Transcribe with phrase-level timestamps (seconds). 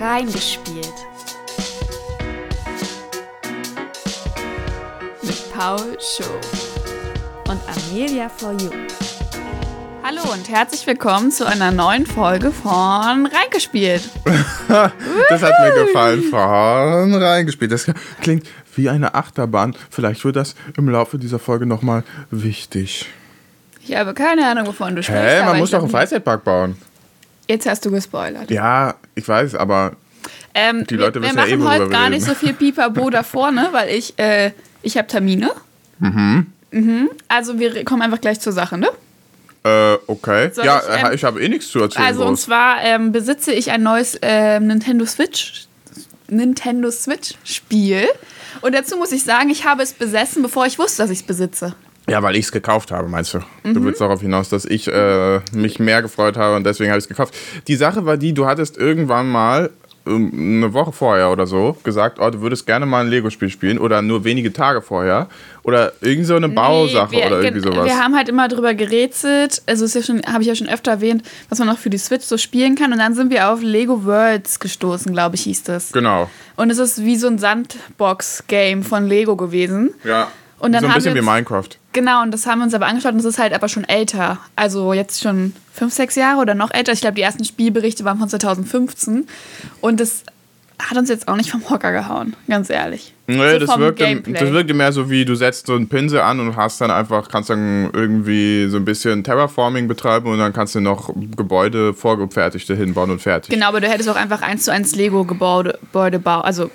[0.00, 0.94] Reingespielt.
[5.20, 6.24] Mit Paul Show
[7.50, 8.70] und Amelia for You.
[10.02, 14.08] Hallo und herzlich willkommen zu einer neuen Folge von Reingespielt.
[14.68, 16.22] das hat mir gefallen.
[16.30, 17.70] Von reingespielt.
[17.70, 17.84] Das
[18.22, 18.46] klingt
[18.76, 19.76] wie eine Achterbahn.
[19.90, 23.04] Vielleicht wird das im Laufe dieser Folge nochmal wichtig.
[23.86, 25.22] Ich habe keine Ahnung, wovon du sprichst.
[25.22, 26.76] Hä, man muss doch einen Freizeitpark bauen.
[27.50, 28.48] Jetzt hast du gespoilert.
[28.48, 29.96] Ja, ich weiß, aber
[30.54, 32.14] Ähm, Die Leute wir, wissen wir ja eh, machen worüber heute wir gar reden.
[32.14, 34.52] nicht so viel Pipapo da vorne, weil ich, äh,
[34.82, 35.50] ich habe Termine.
[35.98, 37.10] Mhm.
[37.26, 38.88] Also wir kommen einfach gleich zur Sache, ne?
[39.64, 40.50] äh, okay.
[40.52, 42.06] Soll ja, ich, ähm, äh, ich habe eh nichts zu erzählen.
[42.06, 45.66] Also und zwar ähm, besitze ich ein neues ähm, Nintendo Switch
[46.28, 48.06] Nintendo Switch Spiel
[48.60, 51.26] und dazu muss ich sagen, ich habe es besessen, bevor ich wusste, dass ich es
[51.26, 51.74] besitze.
[52.08, 53.38] Ja, weil ich es gekauft habe, meinst du?
[53.62, 53.74] Mhm.
[53.74, 57.04] Du willst darauf hinaus, dass ich äh, mich mehr gefreut habe und deswegen habe ich
[57.04, 57.34] es gekauft.
[57.68, 59.70] Die Sache war die, du hattest irgendwann mal
[60.06, 60.30] ähm,
[60.62, 64.00] eine Woche vorher oder so gesagt, oh, du würdest gerne mal ein Lego-Spiel spielen oder
[64.02, 65.28] nur wenige Tage vorher
[65.62, 67.84] oder irgend so eine Bausache Nee, wir, oder irgendwie gen- sowas.
[67.86, 70.90] Wir haben halt immer drüber gerätselt, also ist ja schon, habe ich ja schon öfter
[70.92, 73.60] erwähnt, was man noch für die Switch so spielen kann und dann sind wir auf
[73.62, 75.92] Lego Worlds gestoßen, glaube ich, hieß das.
[75.92, 76.28] genau.
[76.56, 79.94] Und es ist wie so ein Sandbox-Game von Lego gewesen.
[80.04, 80.28] Ja.
[80.58, 81.68] Und dann so ein bisschen wie Minecraft.
[81.92, 84.38] Genau, und das haben wir uns aber angeschaut und es ist halt aber schon älter.
[84.54, 86.92] Also jetzt schon fünf, sechs Jahre oder noch älter.
[86.92, 89.26] Ich glaube, die ersten Spielberichte waren von 2015.
[89.80, 90.22] Und das
[90.78, 93.12] hat uns jetzt auch nicht vom Hocker gehauen, ganz ehrlich.
[93.26, 96.40] Nee, So das, wirkte, das wirkte mehr so wie, du setzt so einen Pinsel an
[96.40, 100.74] und hast dann einfach, kannst dann irgendwie so ein bisschen Terraforming betreiben und dann kannst
[100.74, 103.52] du noch Gebäude, vorgefertigte hinbauen und fertig.
[103.52, 106.70] Genau, aber du hättest auch einfach eins zu eins Lego-Gebäude Gebäude bauen, also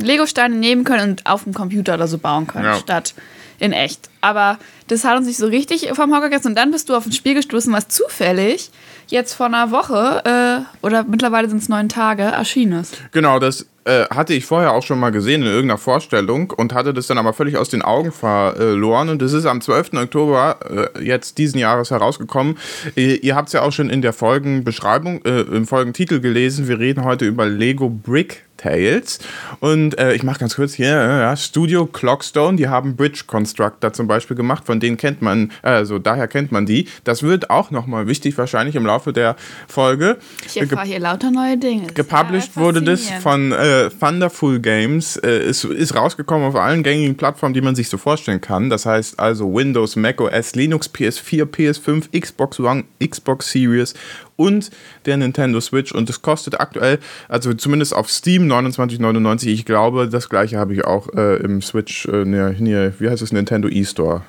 [0.00, 2.76] Lego-Steine nehmen können und auf dem Computer oder so bauen können, Ja.
[2.76, 3.14] statt
[3.58, 4.08] in echt.
[4.20, 6.48] Aber das hat uns nicht so richtig vom Hocker gerissen.
[6.48, 8.70] Und dann bist du auf ein Spiel gestoßen, was zufällig
[9.08, 13.00] jetzt vor einer Woche äh, oder mittlerweile sind es neun Tage erschienen ist.
[13.12, 16.92] Genau, das äh, hatte ich vorher auch schon mal gesehen in irgendeiner Vorstellung und hatte
[16.92, 19.08] das dann aber völlig aus den Augen verloren.
[19.08, 19.92] Und das ist am 12.
[19.94, 22.58] Oktober äh, jetzt diesen Jahres herausgekommen.
[22.96, 26.66] Ihr, ihr habt es ja auch schon in der Folgenbeschreibung, äh, im Folgentitel gelesen.
[26.66, 29.18] Wir reden heute über Lego Brick Tales.
[29.60, 33.92] Und äh, ich mache ganz kurz hier, äh, ja, Studio Clockstone, die haben Bridge Constructor
[33.92, 36.88] zum Beispiel gemacht, von denen kennt man, also daher kennt man die.
[37.04, 39.36] Das wird auch nochmal wichtig wahrscheinlich im Laufe der
[39.68, 40.18] Folge.
[40.44, 41.86] Ich erfahre hier lauter neue Dinge.
[41.94, 45.16] Gepublished wurde das von äh, Thunderful Games.
[45.16, 48.70] Äh, ist, ist rausgekommen auf allen gängigen Plattformen, die man sich so vorstellen kann.
[48.70, 53.94] Das heißt also Windows, Mac OS, Linux, PS4, PS5, Xbox One, Xbox Series
[54.36, 54.70] und
[55.06, 55.92] der Nintendo Switch.
[55.92, 56.98] Und es kostet aktuell,
[57.28, 59.48] also zumindest auf Steam 29,99.
[59.48, 63.22] Ich glaube, das gleiche habe ich auch äh, im Switch, äh, ne, nee, wie heißt
[63.22, 64.22] es, Nintendo eStore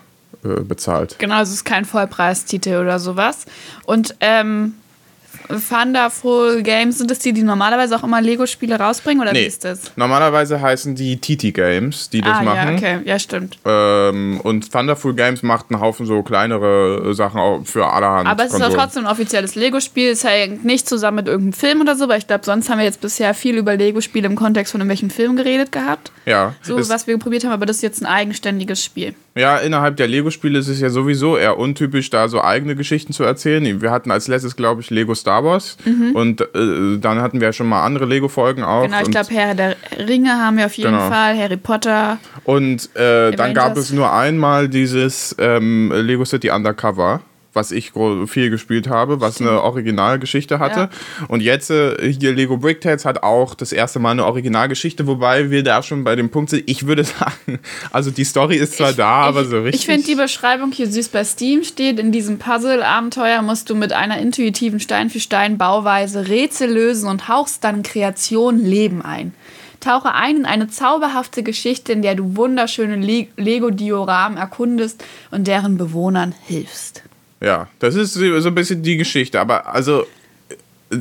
[0.44, 1.18] äh, bezahlt.
[1.19, 3.45] Genau, es ist kein Vollpreistitel oder sowas.
[3.85, 4.73] Und ähm,
[5.69, 9.91] Thunderful Games, sind das die, die normalerweise auch immer Lego-Spiele rausbringen oder wie ist das?
[9.95, 12.69] Normalerweise heißen die TT Games, die das ah, machen.
[12.69, 13.57] ja, okay, ja, stimmt.
[13.65, 18.27] Ähm, und Thunderful Games macht einen Haufen so kleinere äh, Sachen auch für allerhand.
[18.27, 20.11] Aber es ist doch trotzdem ein offizielles Lego-Spiel.
[20.11, 22.85] Es hängt nicht zusammen mit irgendeinem Film oder so, weil ich glaube, sonst haben wir
[22.85, 26.11] jetzt bisher viel über Lego-Spiele im Kontext von irgendwelchen Filmen geredet gehabt.
[26.25, 29.15] Ja, So, was wir probiert haben, aber das ist jetzt ein eigenständiges Spiel.
[29.37, 33.23] Ja, innerhalb der Lego-Spiele ist es ja sowieso eher untypisch, da so eigene Geschichten zu
[33.23, 33.81] erzählen.
[33.81, 35.77] Wir hatten als letztes, glaube ich, Lego Star Wars.
[36.13, 38.83] Und äh, dann hatten wir ja schon mal andere Lego-Folgen auch.
[38.83, 39.75] Genau, ich glaube, Herr der
[40.07, 41.09] Ringe haben wir auf jeden Genau.
[41.09, 42.17] Fall, Harry Potter.
[42.43, 47.21] und äh, dann gab es nur einmal dieses ähm, Lego City Undercover.
[47.53, 47.91] Was ich
[48.27, 50.89] viel gespielt habe, was eine Originalgeschichte hatte.
[51.27, 55.49] Und jetzt äh, hier Lego Brick Tales hat auch das erste Mal eine Originalgeschichte, wobei
[55.49, 56.63] wir da schon bei dem Punkt sind.
[56.67, 57.59] Ich würde sagen,
[57.91, 59.81] also die Story ist zwar da, aber so richtig.
[59.81, 61.99] Ich finde die Beschreibung hier süß bei Steam steht.
[61.99, 68.59] In diesem Puzzle-Abenteuer musst du mit einer intuitiven Stein-für-Stein-Bauweise Rätsel lösen und hauchst dann Kreation
[68.63, 69.33] Leben ein.
[69.79, 75.77] Tauche ein in eine zauberhafte Geschichte, in der du wunderschöne Le Lego-Dioramen erkundest und deren
[75.77, 77.03] Bewohnern hilfst.
[77.41, 79.39] Ja, das ist so ein bisschen die Geschichte.
[79.39, 80.05] Aber also,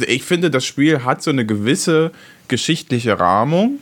[0.06, 2.10] ich finde, das Spiel hat so eine gewisse
[2.48, 3.78] geschichtliche Rahmung,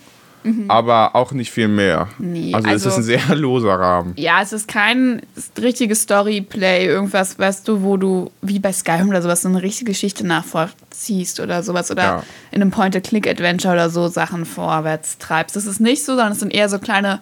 [0.69, 2.09] aber auch nicht viel mehr.
[2.19, 2.33] Mhm.
[2.33, 4.13] Nee, also, es also- ist ein sehr loser Rahmen.
[4.17, 5.23] Ja, es ist kein
[5.59, 9.93] richtiges Storyplay, irgendwas, weißt du, wo du wie bei Skyrim oder sowas so eine richtige
[9.93, 12.23] Geschichte nachvollziehst oder sowas oder Ja.
[12.53, 15.57] in einem Point-and-Click-Adventure oder so Sachen vorwärts treibst.
[15.57, 17.21] Das ist nicht so, sondern es sind eher so kleine,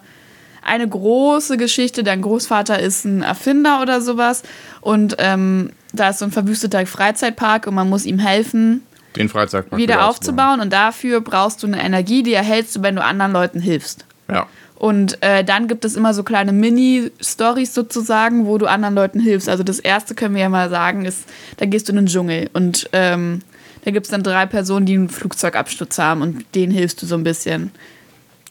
[0.65, 2.03] eine große Geschichte.
[2.03, 4.43] Dein Großvater ist ein Erfinder oder sowas
[4.81, 8.83] und ähm, da ist so ein verwüsteter Freizeitpark und man muss ihm helfen,
[9.15, 13.03] Den Freizeitpark wieder aufzubauen und dafür brauchst du eine Energie, die erhältst du, wenn du
[13.03, 14.05] anderen Leuten hilfst.
[14.29, 14.47] Ja.
[14.75, 19.47] Und äh, dann gibt es immer so kleine Mini-Stories sozusagen, wo du anderen Leuten hilfst.
[19.47, 21.23] Also das erste können wir ja mal sagen, ist,
[21.57, 23.41] da gehst du in den Dschungel und ähm,
[23.85, 27.15] Da gibt es dann drei Personen, die einen Flugzeugabsturz haben und denen hilfst du so
[27.15, 27.71] ein bisschen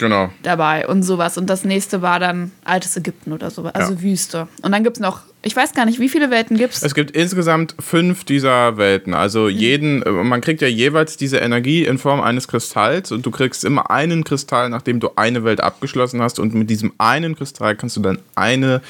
[0.03, 0.31] Genau.
[0.43, 1.39] dabei und sowas.
[1.39, 4.03] Und das nächste war dann altes Ägypten oder sowas, also Ja.
[4.03, 4.49] Wüste.
[4.63, 6.83] Und dann gibt es noch, ich weiß gar nicht, wie viele Welten gibt es?
[6.83, 9.15] Es gibt insgesamt fünf dieser Welten.
[9.15, 13.31] Also jeden, äh, man kriegt ja jeweils diese Energie in Form eines Kristalls und du
[13.31, 16.39] kriegst immer einen Kristall, nachdem du eine Welt abgeschlossen hast.
[16.41, 18.81] Und mit diesem einen Kristall kannst du dann eine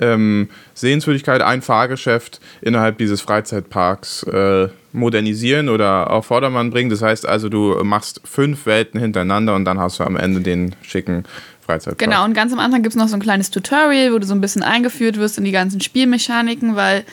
[0.00, 6.90] ähm, Sehenswürdigkeit, ein Fahrgeschäft innerhalb dieses Freizeitparks äh, modernisieren oder auf Vordermann bringen.
[6.90, 10.74] Das heißt also, du machst fünf Welten hintereinander und dann hast du am Ende den
[10.82, 11.24] schicken
[11.64, 11.98] Freizeitpark.
[11.98, 14.34] Genau, und ganz am Anfang gibt es noch so ein kleines Tutorial, wo du so
[14.34, 17.04] ein bisschen eingeführt wirst in die ganzen Spielmechaniken, weil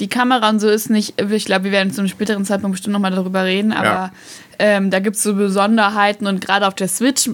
[0.00, 2.94] die Kamera und so ist nicht, ich glaube, wir werden zu einem späteren Zeitpunkt bestimmt
[2.94, 4.12] nochmal darüber reden, aber Ja.
[4.58, 7.30] ähm, da gibt es so Besonderheiten und gerade auf der Switch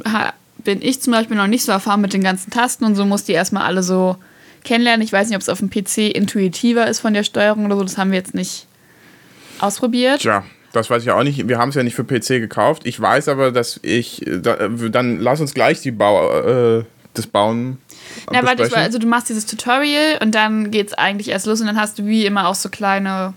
[0.59, 3.25] bin ich zum Beispiel noch nicht so erfahren mit den ganzen Tasten und so muss
[3.25, 4.17] die erstmal alle so
[4.65, 5.03] kennenlernen.
[5.05, 7.83] Ich weiß nicht, ob es auf dem PC intuitiver ist von der Steuerung oder so,
[7.83, 8.67] das haben wir jetzt nicht
[9.59, 10.21] ausprobiert.
[10.21, 11.49] Tja, das weiß ich auch nicht.
[11.49, 12.83] Wir haben es ja nicht für PC gekauft.
[12.87, 14.27] Ich weiß aber, dass ich.
[14.27, 16.31] äh, Da, äh, dann lass uns gleich die Bau,
[16.79, 16.85] äh,
[17.15, 17.79] das Bauen.
[18.31, 18.75] Das, besprechen.
[18.77, 22.07] also du machst dieses Tutorial und dann geht's eigentlich erst los und dann hast du
[22.07, 23.35] wie immer auch so kleine.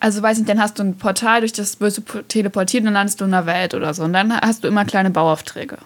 [0.00, 2.86] Also weiß nicht, dann hast du ein Portal, durch das wirst du po- teleportiert und
[2.86, 4.04] dann landest du in einer Welt oder so.
[4.04, 5.76] Und dann hast du immer kleine Bauaufträge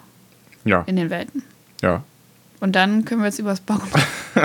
[0.65, 1.41] ja, in den Welten.
[1.81, 2.03] ja.
[2.63, 3.81] Und dann können wir jetzt übers Bauen.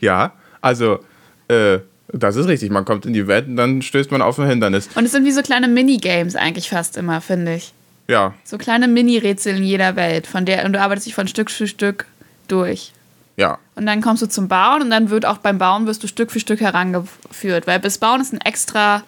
[0.00, 0.32] Ja,
[0.62, 1.00] also,
[1.48, 1.78] äh,
[2.08, 2.70] das ist richtig.
[2.70, 4.88] Man kommt in die Welt und dann stößt man auf ein Hindernis.
[4.94, 7.74] Und es sind wie so kleine Minigames eigentlich fast immer, finde ich.
[8.08, 11.50] Ja, So kleine Mini-Rätsel in jeder Welt, von der und du arbeitest dich von Stück
[11.50, 12.06] für Stück
[12.48, 12.92] durch.
[13.36, 13.58] ja.
[13.74, 16.30] Und dann kommst du zum Bauen und dann wird auch beim Bauen wirst du Stück
[16.30, 19.02] für Stück herangeführt, weil bis Bauen ist ein extra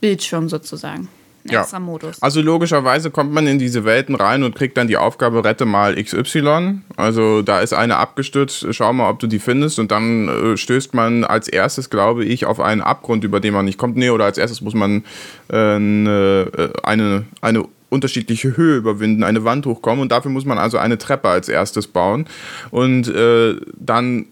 [0.00, 1.08] Bildschirm sozusagen.
[1.44, 1.60] Ein Ja.
[1.62, 2.20] extra Modus.
[2.22, 5.94] Also logischerweise kommt man in diese Welten rein und kriegt dann die Aufgabe, rette mal
[6.02, 6.80] XY.
[6.96, 9.78] Also da ist eine abgestürzt, schau mal, ob du die findest.
[9.78, 13.64] Und dann äh, stößt man als erstes, glaube ich, auf einen Abgrund, über den man
[13.64, 13.96] nicht kommt.
[13.96, 15.04] Nee, oder als erstes muss man
[15.48, 20.00] äh, eine, äh, eine, eine unterschiedliche Höhe überwinden, eine Wand hochkommen.
[20.02, 22.26] Und dafür muss man also eine Treppe als erstes bauen.
[22.70, 24.26] Und äh, dann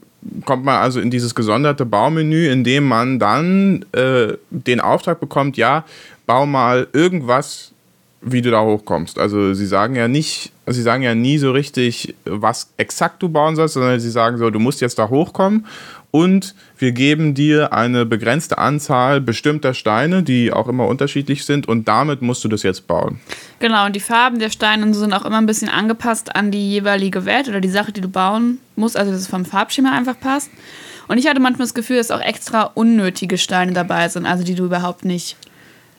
[0.44, 5.56] kommt man also in dieses gesonderte Baumenü, in dem man dann äh, den Auftrag bekommt,
[5.56, 5.84] ja,
[6.28, 7.72] bau mal irgendwas,
[8.20, 9.18] wie du da hochkommst.
[9.18, 13.56] Also sie sagen ja nicht, sie sagen ja nie so richtig, was exakt du bauen
[13.56, 15.66] sollst, sondern sie sagen so, du musst jetzt da hochkommen
[16.10, 21.88] und wir geben dir eine begrenzte Anzahl bestimmter Steine, die auch immer unterschiedlich sind und
[21.88, 23.20] damit musst du das jetzt bauen.
[23.60, 27.24] Genau, und die Farben der Steine sind auch immer ein bisschen angepasst an die jeweilige
[27.24, 30.50] Welt oder die Sache, die du bauen musst, also dass es vom Farbschema einfach passt.
[31.06, 34.54] Und ich hatte manchmal das Gefühl, dass auch extra unnötige Steine dabei sind, also die
[34.54, 35.36] du überhaupt nicht.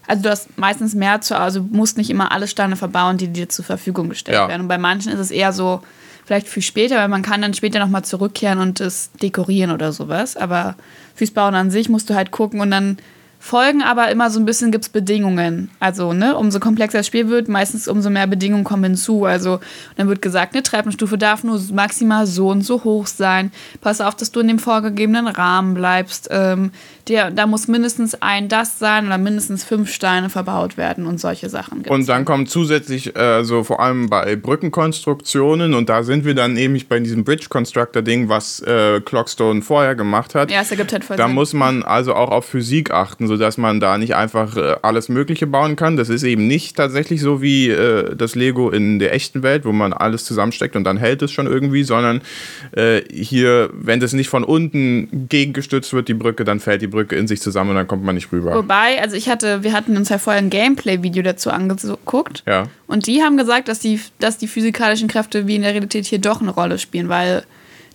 [0.10, 3.28] Also du hast meistens mehr zu, also du musst nicht immer alle Steine verbauen, die
[3.28, 4.48] dir zur Verfügung gestellt Ja.
[4.48, 4.64] werden.
[4.64, 5.84] Und bei manchen ist es eher so,
[6.26, 10.36] vielleicht für später, weil man kann dann später nochmal zurückkehren und es dekorieren oder sowas.
[10.36, 10.76] Aber
[11.14, 12.98] fürs Bauen an sich musst du halt gucken und dann
[13.40, 15.72] folgen aber immer so ein bisschen gibt es Bedingungen.
[15.80, 19.26] Also, ne, umso komplexer das Spiel wird, meistens umso mehr Bedingungen kommen hinzu.
[19.26, 19.60] Also,
[19.96, 23.52] dann wird gesagt, eine Treppenstufe darf nur maximal so und so hoch sein.
[23.82, 26.28] Pass auf, dass du in dem vorgegebenen Rahmen bleibst.
[26.32, 26.72] Ähm,
[27.08, 31.50] der, da muss mindestens ein das sein oder mindestens fünf Steine verbaut werden und solche
[31.50, 31.80] Sachen.
[31.80, 31.92] gibt's.
[31.92, 36.54] Und dann kommt zusätzlich, äh, so vor allem bei Brückenkonstruktionen, und da sind wir dann
[36.54, 40.52] nämlich bei diesem Bridge Constructor Ding, was äh, Clockstone vorher gemacht hat.
[40.52, 41.36] ja, es ergibt halt voll Da Sinn.
[41.36, 45.48] muss man also auch auf Physik achten, sodass man da nicht einfach äh, alles Mögliche
[45.48, 45.96] bauen kann.
[45.96, 49.72] Das ist eben nicht tatsächlich so wie äh, das Lego in der echten Welt, wo
[49.72, 52.22] man alles zusammensteckt und dann hält es schon irgendwie, sondern
[52.72, 57.16] äh, hier, wenn das nicht von unten gegengestützt wird, die Brücke, dann fällt die Brücke
[57.16, 58.56] in sich zusammen und dann kommt man nicht rüber.
[58.56, 62.44] Wobei, also ich hatte, wir hatten uns ja vorher ein Gameplay-Video dazu angeguckt.
[62.48, 62.68] Ja.
[62.88, 66.20] Und die haben gesagt, dass die, dass die physikalischen Kräfte wie in der Realität hier
[66.20, 67.44] doch eine Rolle spielen, weil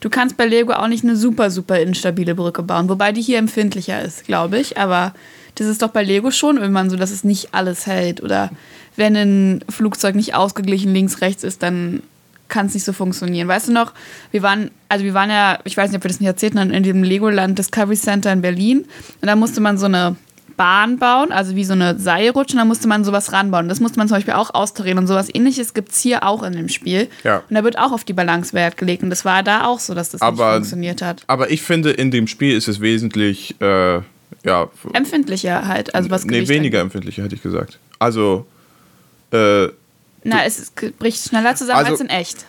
[0.01, 3.39] du kannst bei Lego auch nicht eine super, super instabile Brücke bauen, wobei die hier
[3.39, 4.79] empfindlicher ist, glaube ich.
[4.79, 5.15] Aber
[5.55, 8.23] das ist doch bei Lego schon irgendwann so, dass es nicht alles hält.
[8.23, 8.51] Oder
[8.97, 12.03] wenn ein Flugzeug nicht ausgeglichen links, rechts ist, dann
[12.49, 13.49] kann es nicht so funktionieren.
[13.49, 13.93] Weißt du noch,
[14.31, 16.71] wir waren, also wir waren ja, ich weiß nicht, ob wir das nicht erzählt haben,
[16.71, 18.85] in dem Legoland Discovery Center in Berlin.
[19.21, 20.17] Und da musste man so eine
[20.57, 23.69] Bahn bauen, also wie so eine Seilrutsche, und da musste man sowas ranbauen.
[23.69, 26.53] Das musste man zum Beispiel auch austarieren und sowas ähnliches gibt es hier auch in
[26.53, 27.09] dem Spiel.
[27.25, 27.43] Ja.
[27.49, 29.03] Und da wird auch auf die Balance Wert gelegt.
[29.03, 31.23] Und das war da auch so, dass das Aber- nicht funktioniert hat.
[31.27, 34.01] Aber ich finde, in dem Spiel ist es wesentlich, äh,
[34.45, 36.95] ja, Empfindlicher halt, also was nee, Gewicht weniger angeht.
[36.95, 37.79] empfindlicher, hätte ich gesagt.
[37.99, 38.47] Also,
[39.33, 39.67] äh,
[40.27, 42.45] Na, es bricht schneller zusammen Also- als in echt.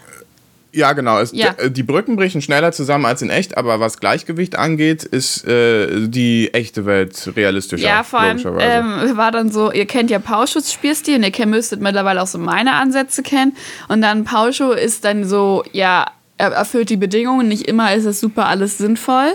[0.75, 1.19] Ja, genau.
[1.19, 1.53] Es, Ja.
[1.53, 6.07] d- Die Brücken brechen schneller zusammen als in echt, aber was Gleichgewicht angeht, ist äh,
[6.07, 7.87] die echte Welt realistischer.
[7.87, 11.81] Ja, vor allem ähm, war dann so, ihr kennt ja Pauschuss-Spielstil und ihr kennt, müsstet
[11.81, 13.55] mittlerweile auch so meine Ansätze kennen.
[13.87, 16.05] Und dann Pauschu ist dann so, ja,
[16.37, 19.31] er erfüllt die Bedingungen, nicht immer ist es super alles sinnvoll.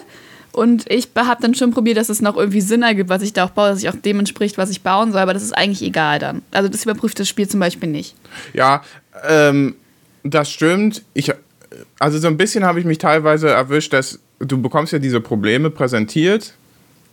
[0.53, 3.45] Und ich habe dann schon probiert, dass es noch irgendwie Sinn ergibt, was ich da
[3.45, 5.81] auch baue, dass ich auch dem entspricht, was ich bauen soll, aber das ist eigentlich
[5.83, 6.43] egal dann.
[6.51, 8.15] Also das überprüft das Spiel zum Beispiel nicht.
[8.53, 8.83] Ja,
[9.29, 9.77] ähm,
[10.23, 11.03] das stimmt.
[11.15, 11.33] Ich,
[11.99, 15.71] also so ein bisschen habe ich mich teilweise erwischt, dass du bekommst ja diese Probleme
[15.71, 16.55] präsentiert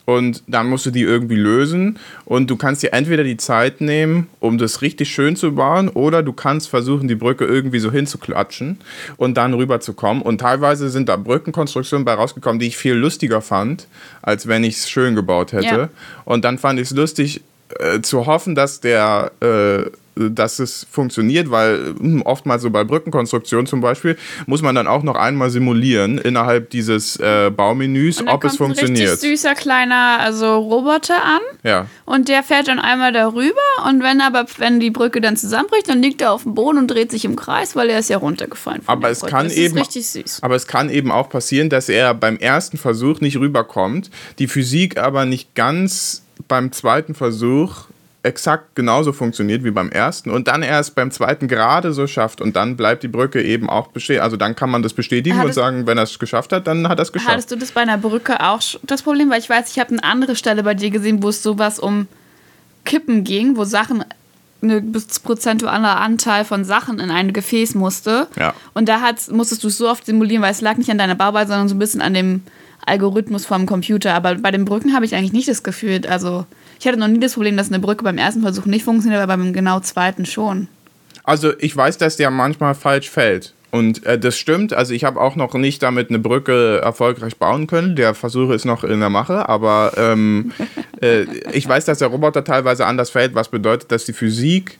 [0.05, 4.29] und dann musst du die irgendwie lösen und du kannst dir entweder die Zeit nehmen,
[4.39, 8.77] um das richtig schön zu bauen oder du kannst versuchen, die Brücke irgendwie so hinzuklatschen
[9.17, 13.87] und dann rüberzukommen und teilweise sind da Brückenkonstruktionen bei rausgekommen, die ich viel lustiger fand,
[14.21, 15.89] als wenn ich es schön gebaut hätte ja.
[16.23, 17.41] und dann fand ich es lustig
[17.77, 19.89] äh, zu hoffen, dass der äh,
[20.31, 25.03] dass es funktioniert, weil hm, oftmals so bei Brückenkonstruktionen zum Beispiel muss man dann auch
[25.03, 29.07] noch einmal simulieren innerhalb dieses äh, Baumenüs, ob es funktioniert.
[29.07, 31.41] Ein richtig süßer kleiner also Roboter an.
[31.63, 31.87] Ja.
[32.05, 33.53] Und der fährt dann einmal darüber
[33.87, 36.87] und wenn aber wenn die Brücke dann zusammenbricht, dann liegt er auf dem Boden und
[36.87, 38.81] dreht sich im Kreis, weil er ist ja runtergefallen.
[38.85, 40.39] Aber es kann das eben richtig süß.
[40.41, 44.09] Aber es kann eben auch passieren, dass er beim ersten Versuch nicht rüberkommt,
[44.39, 47.85] die Physik aber nicht ganz beim zweiten Versuch
[48.23, 52.55] exakt genauso funktioniert wie beim ersten und dann erst beim zweiten gerade so schafft und
[52.55, 54.21] dann bleibt die Brücke eben auch bestehen.
[54.21, 56.89] Also dann kann man das bestätigen Hattest und sagen, wenn er es geschafft hat, dann
[56.89, 57.31] hat er es geschafft.
[57.31, 59.29] Hattest du das bei einer Brücke auch das Problem?
[59.29, 62.07] Weil ich weiß, ich habe eine andere Stelle bei dir gesehen, wo es sowas um
[62.83, 64.03] Kippen ging, wo Sachen
[64.61, 64.91] ein
[65.23, 68.27] prozentualer Anteil von Sachen in ein Gefäß musste.
[68.37, 68.53] Ja.
[68.73, 71.15] Und da hat, musstest du es so oft simulieren, weil es lag nicht an deiner
[71.15, 72.41] Bauweise, sondern so ein bisschen an dem
[72.85, 74.13] Algorithmus vom Computer.
[74.15, 76.45] Aber bei den Brücken habe ich eigentlich nicht das Gefühl, also
[76.79, 79.37] ich hatte noch nie das Problem, dass eine Brücke beim ersten Versuch nicht funktioniert, aber
[79.37, 80.67] beim genau zweiten schon.
[81.23, 83.53] Also ich weiß, dass der manchmal falsch fällt.
[83.69, 84.73] Und äh, das stimmt.
[84.73, 87.95] Also ich habe auch noch nicht damit eine Brücke erfolgreich bauen können.
[87.95, 89.49] Der Versuch ist noch in der Mache.
[89.49, 90.53] Aber ähm,
[91.01, 94.79] äh, ich weiß, dass der Roboter teilweise anders fällt, was bedeutet, dass die Physik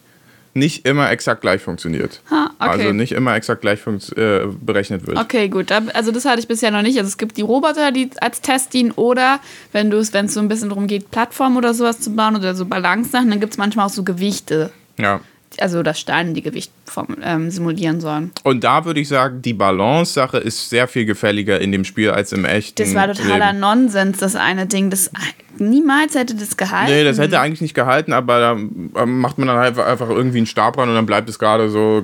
[0.57, 2.21] nicht immer exakt gleich funktioniert.
[2.29, 2.69] Ha, okay.
[2.69, 5.17] Also nicht immer exakt gleich äh, berechnet wird.
[5.17, 5.71] Okay, gut.
[5.71, 6.97] Also das hatte ich bisher noch nicht.
[6.97, 9.39] Also es gibt die Roboter, die als Test dienen oder
[9.71, 12.35] wenn du es, wenn es so ein bisschen darum geht, Plattformen oder sowas zu bauen
[12.35, 14.71] oder so Balance-Sachen, dann gibt es manchmal auch so Gewichte.
[14.97, 15.21] Ja
[15.59, 18.31] also das Steine, die Gewicht vom, ähm, simulieren sollen.
[18.43, 22.31] Und da würde ich sagen, die Balance-Sache ist sehr viel gefälliger in dem Spiel als
[22.31, 22.83] im echten.
[22.83, 23.59] Das war totaler Leben.
[23.59, 24.89] Nonsens, das eine Ding.
[24.89, 25.11] Das
[25.57, 26.91] niemals hätte das gehalten.
[26.91, 30.37] Nee, das hätte eigentlich nicht gehalten, aber da ähm, macht man dann halt einfach irgendwie
[30.37, 32.03] einen Stab ran und dann bleibt es gerade so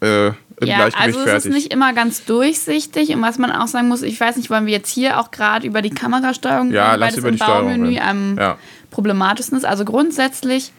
[0.00, 1.36] äh, im ja, Gleichgewicht also fertig.
[1.36, 4.50] es ist nicht immer ganz durchsichtig und was man auch sagen muss, ich weiß nicht,
[4.50, 7.98] wollen wir jetzt hier auch gerade über die Kamerasteuerung ja, das über im die Baumenü
[7.98, 8.58] am ja.
[8.90, 9.64] problematischsten ist.
[9.64, 10.72] Also grundsätzlich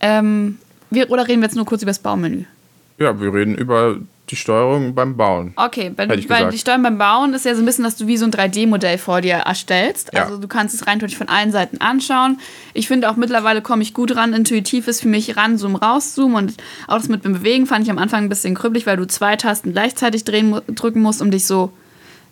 [0.00, 0.58] ähm,
[0.90, 2.44] wir, oder reden wir jetzt nur kurz über das Baumenü?
[2.98, 3.96] Ja, wir reden über
[4.30, 5.52] die Steuerung beim Bauen.
[5.56, 8.16] Okay, weil, weil die Steuerung beim Bauen ist ja so ein bisschen, dass du wie
[8.16, 10.10] so ein 3D-Modell vor dir erstellst.
[10.12, 10.24] Ja.
[10.24, 12.38] Also du kannst es rein von allen Seiten anschauen.
[12.74, 14.32] Ich finde auch mittlerweile komme ich gut ran.
[14.32, 16.34] Intuitiv ist für mich ran, zoom, raus, zoom.
[16.34, 16.54] Und
[16.86, 19.36] auch das mit dem Bewegen fand ich am Anfang ein bisschen krüppelig, weil du zwei
[19.36, 21.72] Tasten gleichzeitig drehen, drücken musst, um dich so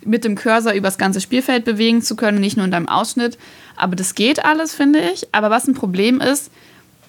[0.05, 3.39] mit dem Cursor über das ganze Spielfeld bewegen zu können, nicht nur in deinem Ausschnitt.
[3.77, 5.27] Aber das geht alles, finde ich.
[5.33, 6.51] Aber was ein Problem ist,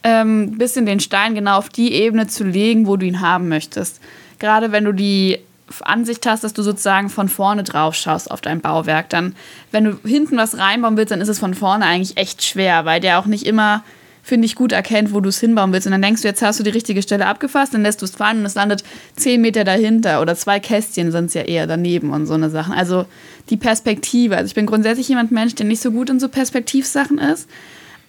[0.03, 4.01] ähm, bisschen den Stein genau auf die Ebene zu legen, wo du ihn haben möchtest.
[4.39, 5.39] Gerade wenn du die
[5.81, 9.35] Ansicht hast, dass du sozusagen von vorne drauf schaust auf dein Bauwerk, dann,
[9.71, 12.99] wenn du hinten was reinbauen willst, dann ist es von vorne eigentlich echt schwer, weil
[12.99, 13.83] der auch nicht immer,
[14.23, 15.85] finde ich, gut erkennt, wo du es hinbauen willst.
[15.85, 18.11] Und dann denkst du, jetzt hast du die richtige Stelle abgefasst, dann lässt du es
[18.11, 18.83] fallen und es landet
[19.15, 22.73] zehn Meter dahinter oder zwei Kästchen sind es ja eher daneben und so eine Sachen.
[22.73, 23.05] Also
[23.49, 24.37] die Perspektive.
[24.37, 27.47] Also ich bin grundsätzlich jemand Mensch, der nicht so gut in so Perspektivsachen ist.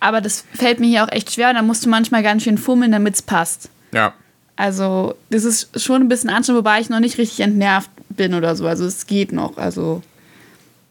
[0.01, 1.53] Aber das fällt mir hier auch echt schwer.
[1.53, 3.71] Da musst du manchmal ganz schön fummeln, damit es passt.
[3.93, 4.15] Ja.
[4.57, 8.57] Also, das ist schon ein bisschen anstrengend, wobei ich noch nicht richtig entnervt bin oder
[8.57, 8.67] so.
[8.67, 9.57] Also, es geht noch.
[9.57, 10.03] Also.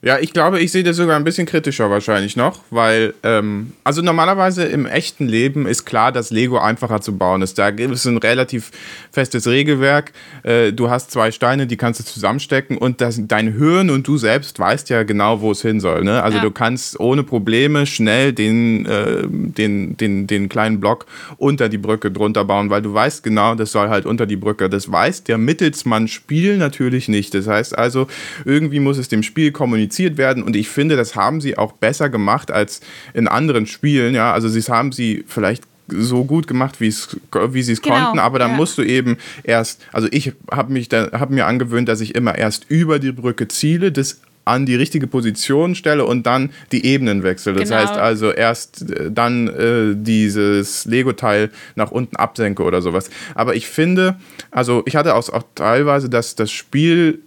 [0.02, 4.02] Ja, ich glaube, ich sehe das sogar ein bisschen kritischer wahrscheinlich noch, weil, ähm, also
[4.02, 7.58] normalerweise im echten Leben ist klar, dass Lego einfacher zu bauen ist.
[7.58, 8.72] Da gibt es ein relativ
[9.12, 10.14] festes Regelwerk.
[10.44, 14.18] Äh, du hast zwei Steine, die kannst du zusammenstecken und das, dein Hirn und du
[14.18, 16.06] selbst weißt ja genau, wo es hin soll.
[16.06, 16.24] Ne?
[16.24, 16.44] Also ja.
[16.44, 22.10] du kannst ohne Probleme schnell den, äh, den, den, den kleinen Block unter die Brücke
[22.10, 24.70] drunter bauen, weil du weißt genau, das soll halt unter die Brücke.
[24.70, 27.34] Das weiß der Mittelsmann Spiel natürlich nicht.
[27.34, 28.08] Das heißt also,
[28.46, 30.44] irgendwie muss es dem Spiel kommunizieren kommuniziert werden.
[30.44, 32.82] Und ich finde, das haben sie auch besser gemacht als
[33.14, 34.14] in anderen Spielen.
[34.14, 38.38] Ja, also sie haben sie vielleicht so gut gemacht, wie sie es genau, konnten, aber
[38.38, 38.58] dann ja.
[38.58, 42.38] musst du eben erst, also ich habe mich da, habe mir angewöhnt, dass ich immer
[42.38, 47.24] erst über die Brücke ziele, das an die richtige Position stelle und dann die Ebenen
[47.24, 47.54] wechsle.
[47.54, 47.82] Das genau.
[47.82, 53.10] heißt also erst äh, dann äh, dieses Lego-Teil nach unten absenke oder sowas.
[53.34, 54.20] Aber ich finde,
[54.52, 57.20] also ich hatte auch, auch teilweise, dass das Spiel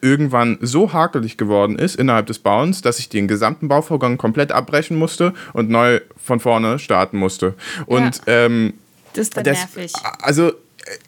[0.00, 4.96] irgendwann so hakelig geworden ist innerhalb des Bauens, dass ich den gesamten Bauvorgang komplett abbrechen
[4.96, 7.54] musste und neu von vorne starten musste.
[7.86, 8.46] Und ja.
[8.46, 8.74] ähm,
[9.12, 9.92] das ist dann das, nervig.
[10.20, 10.52] Also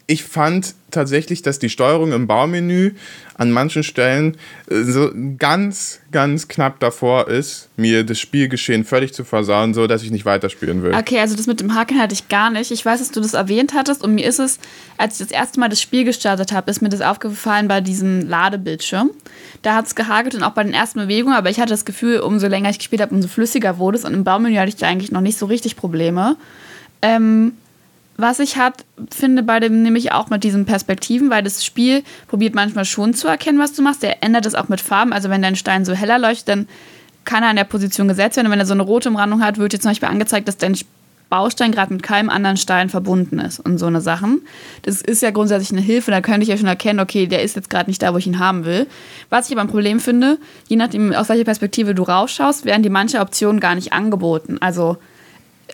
[0.06, 2.92] ich fand tatsächlich, dass die Steuerung im Baumenü
[3.34, 4.36] an manchen Stellen
[4.68, 10.02] äh, so ganz, ganz knapp davor ist, mir das Spielgeschehen völlig zu versauen, so dass
[10.02, 10.94] ich nicht weiterspielen will.
[10.94, 12.70] Okay, also das mit dem Haken hatte ich gar nicht.
[12.70, 14.58] Ich weiß, dass du das erwähnt hattest und mir ist es,
[14.98, 18.28] als ich das erste Mal das Spiel gestartet habe, ist mir das aufgefallen bei diesem
[18.28, 19.10] Ladebildschirm.
[19.62, 22.20] Da hat es gehagelt und auch bei den ersten Bewegungen, aber ich hatte das Gefühl,
[22.20, 24.86] umso länger ich gespielt habe, umso flüssiger wurde es und im Baumenü hatte ich da
[24.86, 26.36] eigentlich noch nicht so richtig Probleme.
[27.02, 27.52] Ähm,
[28.20, 32.54] was ich hat, finde bei dem nämlich auch mit diesen Perspektiven, weil das Spiel probiert
[32.54, 34.02] manchmal schon zu erkennen, was du machst.
[34.02, 35.12] Der ändert es auch mit Farben.
[35.12, 36.68] Also wenn dein Stein so heller leuchtet, dann
[37.24, 38.46] kann er in der Position gesetzt werden.
[38.46, 40.74] Und wenn er so eine rote Umrandung hat, wird jetzt zum Beispiel angezeigt, dass dein
[41.30, 44.42] Baustein gerade mit keinem anderen Stein verbunden ist und so eine Sachen.
[44.82, 47.54] Das ist ja grundsätzlich eine Hilfe, da könnte ich ja schon erkennen, okay, der ist
[47.56, 48.86] jetzt gerade nicht da, wo ich ihn haben will.
[49.30, 52.90] Was ich aber ein Problem finde, je nachdem, aus welcher Perspektive du rausschaust, werden die
[52.90, 54.58] manche Optionen gar nicht angeboten.
[54.60, 54.98] Also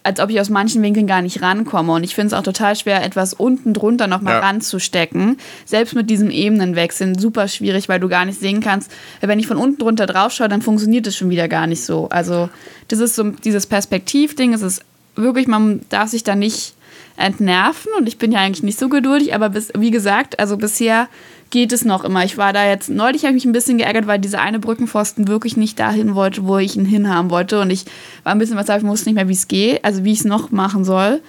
[0.03, 1.93] als ob ich aus manchen Winkeln gar nicht rankomme.
[1.93, 4.41] Und ich finde es auch total schwer, etwas unten drunter nochmal ja.
[4.41, 5.39] ranzustecken.
[5.65, 8.91] Selbst mit diesem Ebenenwechseln super schwierig, weil du gar nicht sehen kannst.
[9.21, 12.09] Wenn ich von unten drunter drauf schaue, dann funktioniert das schon wieder gar nicht so.
[12.09, 12.49] Also,
[12.89, 14.53] das ist so dieses Perspektivding.
[14.53, 14.83] Es ist
[15.17, 16.75] wirklich, man darf sich da nicht
[17.17, 17.93] entnerven.
[17.99, 21.09] Und ich bin ja eigentlich nicht so geduldig, aber bis, wie gesagt, also bisher
[21.51, 22.25] geht es noch immer.
[22.25, 25.29] Ich war da jetzt, neulich habe ich mich ein bisschen geärgert, weil dieser eine Brückenpfosten
[25.29, 27.61] wirklich nicht dahin wollte, wo ich ihn hinhaben wollte.
[27.61, 27.85] Und ich
[28.25, 30.25] war ein bisschen was ich wusste nicht mehr, wie es geht, also wie ich es
[30.25, 31.21] noch machen soll.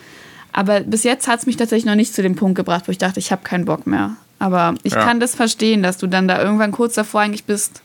[0.54, 2.98] Aber bis jetzt hat es mich tatsächlich noch nicht zu dem Punkt gebracht, wo ich
[2.98, 4.16] dachte, ich habe keinen Bock mehr.
[4.40, 5.04] Aber ich ja.
[5.04, 7.82] kann das verstehen, dass du dann da irgendwann kurz davor eigentlich bist,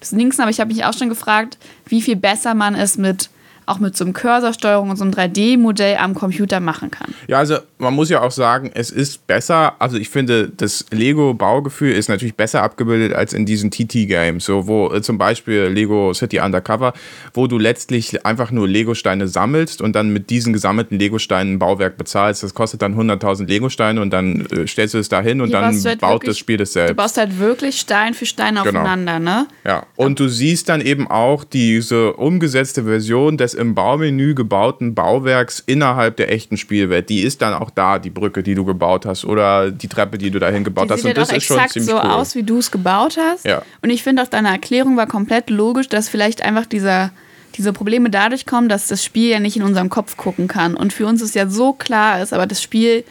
[0.00, 0.42] das Linksen.
[0.42, 3.30] Aber ich habe mich auch schon gefragt, wie viel besser man es mit
[3.66, 7.14] auch mit so einem Cursorsteuerung und so einem 3D-Modell am Computer machen kann.
[7.28, 11.92] Ja, also man muss ja auch sagen, es ist besser, also ich finde, das Lego-Baugefühl
[11.92, 16.40] ist natürlich besser abgebildet als in diesen TT-Games, so wo äh, zum Beispiel Lego City
[16.40, 16.92] Undercover,
[17.32, 21.96] wo du letztlich einfach nur Lego-Steine sammelst und dann mit diesen gesammelten Lego-Steinen ein Bauwerk
[21.96, 22.42] bezahlst.
[22.42, 25.60] Das kostet dann 100.000 Lego-Steine und dann äh, stellst du es da hin und Hier
[25.60, 26.90] dann halt baut wirklich, das Spiel das selbst.
[26.90, 28.62] Du baust halt wirklich Stein für Stein genau.
[28.62, 29.46] aufeinander, ne?
[29.64, 35.62] Ja, und du siehst dann eben auch diese umgesetzte Version des im Baumenü gebauten Bauwerks
[35.64, 37.08] innerhalb der echten Spielwelt.
[37.08, 40.30] Die ist dann auch da, die Brücke, die du gebaut hast oder die Treppe, die
[40.30, 41.02] du dahin gebaut die hast.
[41.02, 42.10] Sieht und das ist schon ziemlich so cool.
[42.10, 43.44] aus, wie du es gebaut hast.
[43.44, 43.62] Ja.
[43.82, 47.10] Und ich finde auch deine Erklärung war komplett logisch, dass vielleicht einfach dieser
[47.56, 50.74] diese Probleme dadurch kommen, dass das Spiel ja nicht in unserem Kopf gucken kann.
[50.76, 53.04] Und für uns ist ja so klar ist, aber das Spiel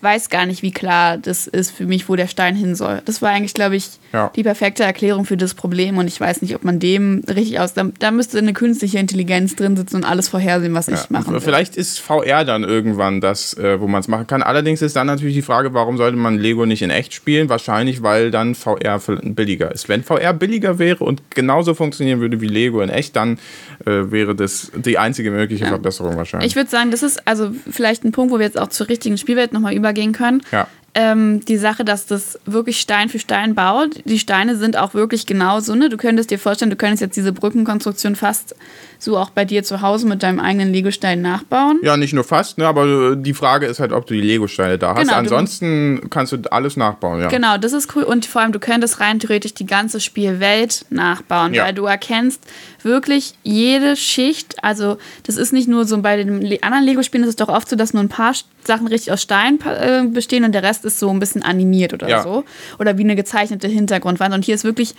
[0.00, 3.02] weiß gar nicht, wie klar das ist für mich, wo der Stein hin soll.
[3.04, 4.30] Das war eigentlich, glaube ich, ja.
[4.36, 7.74] die perfekte Erklärung für das Problem und ich weiß nicht, ob man dem richtig aus.
[7.74, 10.94] Da, da müsste eine künstliche Intelligenz drin sitzen und alles vorhersehen, was ja.
[10.94, 11.40] ich machen will.
[11.40, 14.42] Vielleicht ist VR dann irgendwann das, äh, wo man es machen kann.
[14.42, 17.48] Allerdings ist dann natürlich die Frage, warum sollte man Lego nicht in echt spielen?
[17.48, 19.88] Wahrscheinlich, weil dann VR billiger ist.
[19.88, 23.38] Wenn VR billiger wäre und genauso funktionieren würde wie Lego in echt, dann
[23.84, 25.70] äh, wäre das die einzige mögliche ja.
[25.70, 26.50] Verbesserung wahrscheinlich.
[26.50, 29.18] Ich würde sagen, das ist also vielleicht ein Punkt, wo wir jetzt auch zur richtigen
[29.18, 30.42] Spielwelt nochmal übergehen können.
[30.50, 34.00] Ja ähm, die Sache, dass das wirklich Stein für Stein baut.
[34.06, 35.74] Die Steine sind auch wirklich genauso.
[35.74, 35.90] Ne?
[35.90, 38.56] Du könntest dir vorstellen, du könntest jetzt diese Brückenkonstruktion fast
[38.98, 41.80] so auch bei dir zu Hause mit deinem eigenen Legostein nachbauen.
[41.82, 42.66] Ja, nicht nur fast, ne?
[42.66, 45.00] aber die Frage ist halt, ob du die Legosteine da hast.
[45.00, 47.28] Genau, Ansonsten du, kannst du alles nachbauen, ja.
[47.28, 48.04] Genau, das ist cool.
[48.04, 51.64] Und vor allem, du könntest rein theoretisch die ganze Spielwelt nachbauen, ja.
[51.64, 52.42] weil du erkennst
[52.82, 54.64] wirklich jede Schicht.
[54.64, 57.76] Also, das ist nicht nur so bei den anderen Lego-Spielen, ist es doch oft so,
[57.76, 58.32] dass nur ein paar
[58.64, 62.08] Sachen richtig aus Stein äh, bestehen und der Rest ist so ein bisschen animiert oder
[62.08, 62.22] ja.
[62.22, 62.44] so.
[62.78, 64.34] Oder wie eine gezeichnete Hintergrundwand.
[64.34, 64.94] Und hier ist wirklich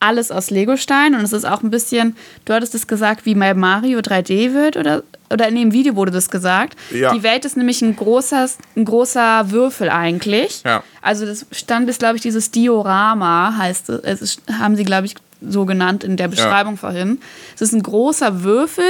[0.00, 3.54] alles aus Legostein und es ist auch ein bisschen, du hattest es gesagt, wie bei
[3.54, 6.78] Mario 3D wird oder, oder in dem Video wurde das gesagt.
[6.90, 7.14] Ja.
[7.14, 10.62] Die Welt ist nämlich ein großer, ein großer Würfel eigentlich.
[10.64, 10.82] Ja.
[11.00, 15.06] Also das stand ist, glaube ich, dieses Diorama heißt es, es ist, haben sie, glaube
[15.06, 16.80] ich, so genannt in der Beschreibung ja.
[16.80, 17.20] vorhin.
[17.54, 18.84] Es ist ein großer Würfel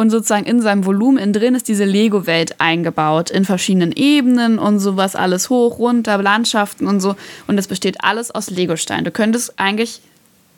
[0.00, 5.14] und sozusagen in seinem Volumen drin ist diese Lego-Welt eingebaut in verschiedenen Ebenen und sowas
[5.14, 7.16] alles hoch, runter, Landschaften und so.
[7.46, 9.04] Und es besteht alles aus Legostein.
[9.04, 10.00] Du könntest eigentlich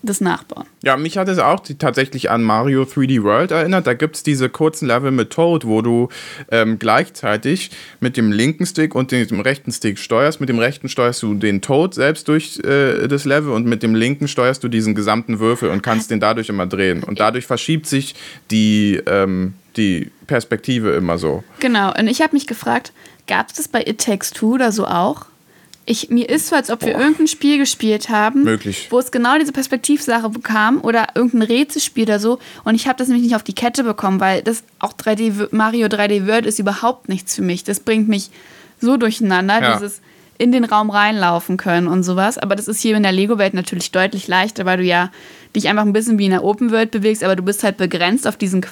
[0.02, 0.66] das Nachbauen.
[0.82, 3.86] Ja, mich hat es auch tatsächlich an Mario 3D World erinnert.
[3.86, 6.08] Da gibt es diese kurzen Level mit Toad, wo du
[6.50, 10.40] ähm, gleichzeitig mit dem linken Stick und dem rechten Stick steuerst.
[10.40, 13.94] Mit dem rechten steuerst du den Toad selbst durch äh, das Level und mit dem
[13.94, 17.02] linken steuerst du diesen gesamten Würfel und kannst den dadurch immer drehen.
[17.04, 18.14] Und dadurch verschiebt sich
[18.50, 21.44] die, ähm, die Perspektive immer so.
[21.60, 22.92] Genau, und ich habe mich gefragt,
[23.26, 25.26] gab es das bei It Takes Two oder so auch?
[25.84, 28.86] Ich, mir ist so, als ob wir irgendein Spiel gespielt haben, Möglich.
[28.90, 32.38] wo es genau diese Perspektivsache bekam oder irgendein Rätselspiel oder so.
[32.62, 35.88] Und ich habe das nämlich nicht auf die Kette bekommen, weil das auch 3D Mario
[35.88, 37.64] 3D World ist überhaupt nichts für mich.
[37.64, 38.30] Das bringt mich
[38.80, 39.60] so durcheinander.
[39.60, 39.72] Ja.
[39.74, 40.00] Dieses
[40.38, 42.36] in den Raum reinlaufen können und sowas.
[42.36, 45.12] Aber das ist hier in der Lego-Welt natürlich deutlich leichter, weil du ja
[45.54, 48.26] dich einfach ein bisschen wie in der Open World bewegst, aber du bist halt begrenzt
[48.26, 48.64] auf diesen,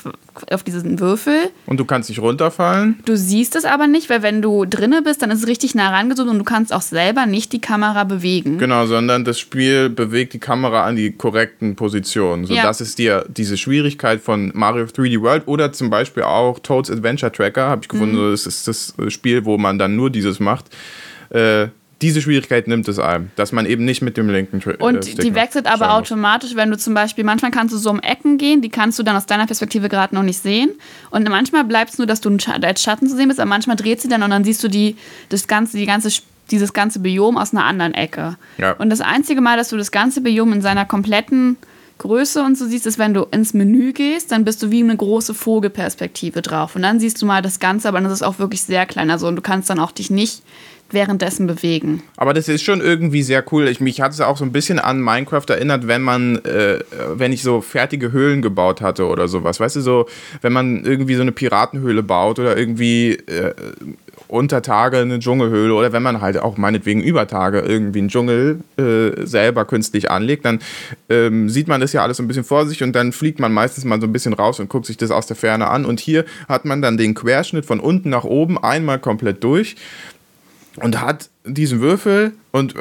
[0.51, 1.51] auf diesen Würfel.
[1.67, 2.99] Und du kannst nicht runterfallen?
[3.05, 5.91] Du siehst es aber nicht, weil wenn du drinne bist, dann ist es richtig nah
[5.91, 8.59] rangezoomt und du kannst auch selber nicht die Kamera bewegen.
[8.59, 12.47] Genau, sondern das Spiel bewegt die Kamera an die korrekten Positionen.
[12.47, 12.63] So, ja.
[12.63, 17.31] Das ist dir diese Schwierigkeit von Mario 3D World oder zum Beispiel auch Toads Adventure
[17.31, 18.17] Tracker, habe ich gefunden.
[18.17, 18.31] Mhm.
[18.31, 20.67] Das ist das Spiel, wo man dann nur dieses macht.
[21.31, 21.69] Äh,
[22.03, 25.15] diese Schwierigkeit nimmt es einem, dass man eben nicht mit dem linken Tri Und äh,
[25.23, 28.63] die wechselt aber automatisch, wenn du zum Beispiel, manchmal kannst du so um Ecken gehen,
[28.63, 30.71] die kannst du dann aus deiner Perspektive gerade noch nicht sehen.
[31.11, 34.01] Und manchmal bleibt es nur, dass du als Schatten zu sehen bist, aber manchmal dreht
[34.01, 34.97] sie dann und dann siehst du die,
[35.29, 36.11] das ganze, die ganze,
[36.51, 38.37] dieses ganze Biom aus einer anderen Ecke.
[38.57, 38.73] Ja.
[38.73, 41.59] Und das einzige Mal, dass du das ganze Biom in seiner kompletten
[41.99, 44.97] Größe und so siehst, ist, wenn du ins Menü gehst, dann bist du wie eine
[44.97, 46.75] große Vogelperspektive drauf.
[46.75, 49.11] Und dann siehst du mal das Ganze, aber das ist auch wirklich sehr klein.
[49.11, 50.43] Also und du kannst dann auch dich nicht
[50.93, 52.03] währenddessen bewegen.
[52.17, 53.69] Aber das ist schon irgendwie sehr cool.
[53.69, 56.81] Ich, mich hat es auch so ein bisschen an Minecraft erinnert, wenn man, äh,
[57.15, 59.61] wenn ich so fertige Höhlen gebaut hatte oder sowas.
[59.61, 60.07] Weißt du, so,
[60.43, 63.55] wenn man irgendwie so eine Piratenhöhle baut oder irgendwie äh,
[64.31, 68.61] unter Tage eine Dschungelhöhle oder wenn man halt auch meinetwegen über Tage irgendwie einen Dschungel
[68.79, 70.61] äh, selber künstlich anlegt, dann
[71.09, 73.53] ähm, sieht man das ja alles so ein bisschen vor sich und dann fliegt man
[73.53, 75.85] meistens mal so ein bisschen raus und guckt sich das aus der Ferne an.
[75.85, 79.77] Und hier hat man dann den Querschnitt von unten nach oben einmal komplett durch
[80.83, 82.75] und hat diesen Würfel und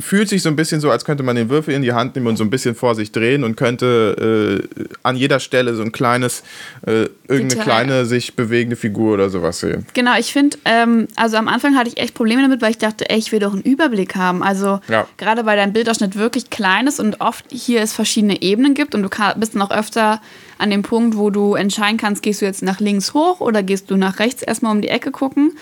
[0.00, 2.26] fühlt sich so ein bisschen so, als könnte man den Würfel in die Hand nehmen
[2.26, 5.92] und so ein bisschen vor sich drehen und könnte äh, an jeder Stelle so ein
[5.92, 6.42] kleines,
[6.86, 7.62] äh, irgendeine Detail.
[7.62, 9.86] kleine sich bewegende Figur oder sowas sehen.
[9.94, 13.08] Genau, ich finde, ähm, also am Anfang hatte ich echt Probleme damit, weil ich dachte,
[13.10, 14.42] ey, ich will doch einen Überblick haben.
[14.42, 15.06] Also ja.
[15.16, 19.02] gerade weil dein Bildausschnitt wirklich klein ist und oft hier es verschiedene Ebenen gibt und
[19.02, 20.20] du bist dann auch öfter
[20.58, 23.90] an dem Punkt, wo du entscheiden kannst, gehst du jetzt nach links hoch oder gehst
[23.90, 25.52] du nach rechts erstmal um die Ecke gucken.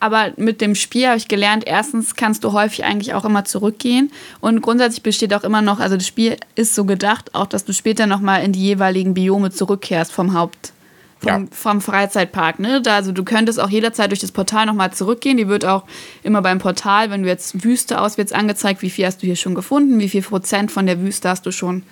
[0.00, 4.10] Aber mit dem Spiel habe ich gelernt, erstens kannst du häufig eigentlich auch immer zurückgehen.
[4.40, 7.74] Und grundsätzlich besteht auch immer noch, also das Spiel ist so gedacht, auch dass du
[7.74, 10.72] später nochmal in die jeweiligen Biome zurückkehrst vom Haupt.
[11.18, 11.48] Vom, ja.
[11.50, 12.80] vom Freizeitpark, ne?
[12.80, 15.36] Da, also du könntest auch jederzeit durch das Portal nochmal zurückgehen.
[15.36, 15.84] Die wird auch
[16.22, 19.54] immer beim Portal, wenn du jetzt Wüste auswärts angezeigt, wie viel hast du hier schon
[19.54, 21.82] gefunden, wie viel Prozent von der Wüste hast du schon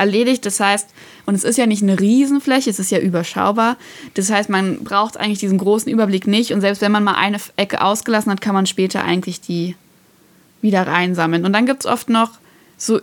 [0.00, 0.44] erledigt.
[0.46, 0.88] Das heißt,
[1.26, 3.76] und es ist ja nicht eine Riesenfläche, es ist ja überschaubar.
[4.14, 6.52] Das heißt, man braucht eigentlich diesen großen Überblick nicht.
[6.52, 9.76] Und selbst wenn man mal eine Ecke ausgelassen hat, kann man später eigentlich die
[10.62, 11.44] wieder reinsammeln.
[11.44, 12.32] Und dann gibt es oft noch
[12.76, 13.00] so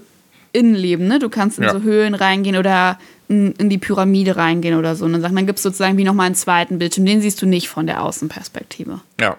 [0.53, 1.19] Innenleben, ne?
[1.19, 1.71] Du kannst in ja.
[1.71, 5.05] so Höhlen reingehen oder in, in, die Pyramide reingehen oder so.
[5.05, 7.05] Und dann, dann gibt es sozusagen wie nochmal einen zweiten Bildschirm.
[7.05, 9.01] Den siehst du nicht von der Außenperspektive.
[9.19, 9.37] Ja.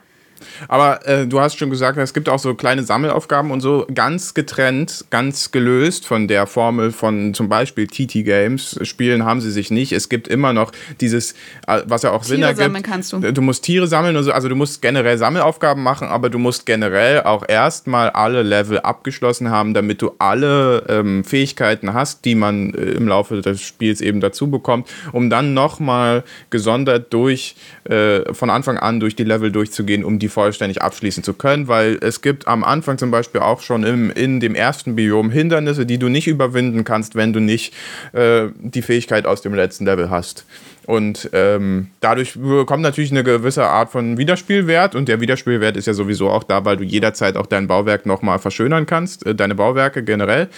[0.68, 4.35] Aber äh, du hast schon gesagt, es gibt auch so kleine Sammelaufgaben und so ganz
[4.35, 8.79] getrennt, ganz gelöst von der Formel von zum Beispiel TT Games.
[8.83, 9.92] Spielen haben sie sich nicht.
[9.92, 11.33] Es gibt immer noch dieses,
[11.66, 12.62] äh, was ja auch Tiere Sinn ergibt.
[12.62, 13.20] Sammeln kannst du.
[13.20, 14.33] du musst Tiere sammeln und so.
[14.33, 19.51] Also du musst generell Sammelaufgaben machen, aber du musst generell auch erstmal alle Level abgeschlossen
[19.51, 24.20] haben, damit du alle ähm, Fähigkeiten hast, die man äh, im Laufe des Spiels eben
[24.20, 30.05] dazu bekommt, um dann nochmal gesondert durch äh, von Anfang an durch die Level durchzugehen,
[30.05, 33.62] um die die vollständig abschließen zu können, weil es gibt am Anfang zum Beispiel auch
[33.62, 37.72] schon im, in dem ersten Biom Hindernisse, die du nicht überwinden kannst, wenn du nicht
[38.12, 40.44] äh, die Fähigkeit aus dem letzten Level hast.
[40.88, 44.94] Und ähm, dadurch bekommt natürlich eine gewisse Art von Wiederspielwert.
[44.94, 48.38] Und der Wiederspielwert ist ja sowieso auch da, weil du jederzeit auch dein Bauwerk nochmal
[48.38, 50.48] verschönern kannst, äh, deine Bauwerke generell.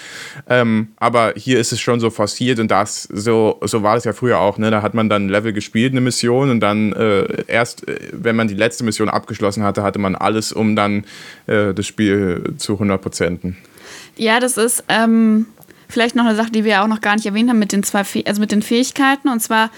[0.49, 4.13] Ähm, aber hier ist es schon so forciert und das, so, so war es ja
[4.13, 4.57] früher auch.
[4.57, 4.71] Ne?
[4.71, 8.47] Da hat man dann Level gespielt, eine Mission, und dann äh, erst, äh, wenn man
[8.47, 11.07] die letzte Mission abgeschlossen hatte, hatte man alles, um dann
[11.49, 13.57] äh, das Spiel zu 100 Prozenten.
[14.17, 14.85] Ja, das ist.
[14.87, 15.47] Ähm
[15.89, 18.05] vielleicht noch eine Sache, die wir auch noch gar nicht erwähnt haben mit den zwei,
[18.25, 19.29] also mit den Fähigkeiten.
[19.29, 19.71] Und zwar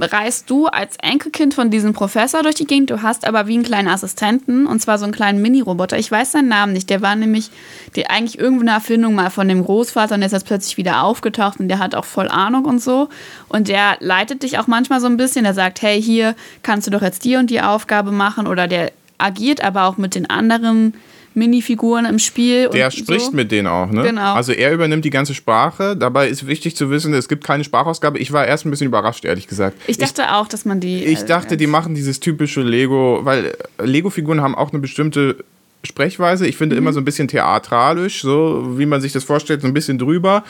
[0.00, 2.90] reist du als Enkelkind von diesem Professor durch die Gegend.
[2.90, 5.98] Du hast aber wie einen kleinen Assistenten und zwar so einen kleinen Mini-Roboter.
[5.98, 6.90] Ich weiß seinen Namen nicht.
[6.90, 7.50] Der war nämlich
[7.96, 11.02] die, eigentlich irgendwo eine Erfindung mal von dem Großvater und der ist jetzt plötzlich wieder
[11.02, 13.08] aufgetaucht und der hat auch voll Ahnung und so.
[13.48, 15.44] Und der leitet dich auch manchmal so ein bisschen.
[15.44, 18.92] Der sagt, hey, hier kannst du doch jetzt die und die Aufgabe machen oder der
[19.18, 20.94] agiert aber auch mit den anderen
[21.34, 22.68] Minifiguren im Spiel.
[22.70, 23.32] Der spricht so.
[23.32, 24.02] mit denen auch, ne?
[24.02, 24.34] Genau.
[24.34, 25.96] Also er übernimmt die ganze Sprache.
[25.96, 28.18] Dabei ist wichtig zu wissen, es gibt keine Sprachausgabe.
[28.18, 29.76] Ich war erst ein bisschen überrascht, ehrlich gesagt.
[29.86, 31.04] Ich dachte ich, auch, dass man die.
[31.04, 35.36] Ich dachte, die machen dieses typische Lego, weil Lego-Figuren haben auch eine bestimmte
[35.84, 36.46] Sprechweise.
[36.46, 36.82] Ich finde mhm.
[36.82, 40.42] immer so ein bisschen theatralisch, so wie man sich das vorstellt, so ein bisschen drüber.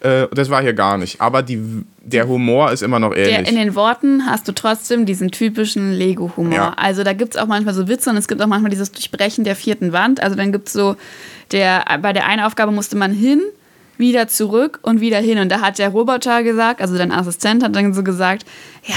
[0.00, 1.20] Äh, das war hier gar nicht.
[1.20, 1.58] Aber die,
[2.02, 3.36] der Humor ist immer noch ähnlich.
[3.36, 6.54] Der, in den Worten hast du trotzdem diesen typischen Lego-Humor.
[6.54, 6.72] Ja.
[6.76, 9.44] Also da gibt es auch manchmal so Witze und es gibt auch manchmal dieses Durchbrechen
[9.44, 10.22] der vierten Wand.
[10.22, 10.96] Also dann gibt es so,
[11.50, 13.40] der, bei der einen Aufgabe musste man hin,
[13.96, 15.38] wieder zurück und wieder hin.
[15.38, 18.44] Und da hat der Roboter gesagt, also dein Assistent hat dann so gesagt,
[18.84, 18.96] ja,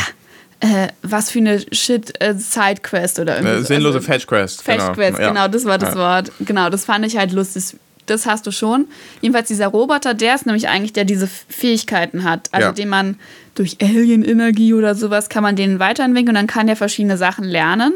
[0.59, 3.55] äh, was für eine shit äh, Sidequest oder irgendwie.
[3.55, 4.63] Eine sinnlose also, Fetch-Quest.
[4.63, 5.29] Fetch-Quest, genau.
[5.29, 5.99] genau, das war das ja.
[5.99, 6.31] Wort.
[6.39, 7.77] Genau, das fand ich halt lustig.
[8.07, 8.87] Das hast du schon.
[9.21, 12.47] Jedenfalls dieser Roboter, der ist nämlich eigentlich, der diese Fähigkeiten hat.
[12.53, 12.73] Also ja.
[12.73, 13.19] den man
[13.53, 17.93] durch Alien-Energie oder sowas kann man den weiterentwickeln und dann kann der verschiedene Sachen lernen.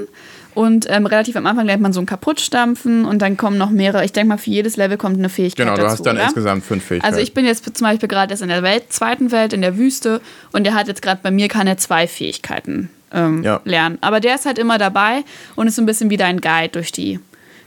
[0.54, 4.04] Und ähm, relativ am Anfang lernt man so ein Kaputtstampfen und dann kommen noch mehrere.
[4.04, 5.66] Ich denke mal, für jedes Level kommt eine Fähigkeit.
[5.66, 6.26] Genau, du dazu, hast dann oder?
[6.26, 7.14] insgesamt fünf Fähigkeiten.
[7.14, 9.78] Also ich bin jetzt zum Beispiel gerade erst in der Welt, zweiten Welt, in der
[9.78, 13.62] Wüste und der hat jetzt gerade bei mir kann er zwei Fähigkeiten ähm, ja.
[13.64, 13.98] lernen.
[14.02, 15.24] Aber der ist halt immer dabei
[15.56, 17.20] und ist so ein bisschen wie dein Guide durch die,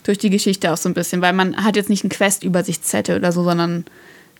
[0.02, 3.32] durch die Geschichte auch so ein bisschen, weil man hat jetzt nicht einen Quest-Übersichtszettel oder
[3.32, 3.84] so, sondern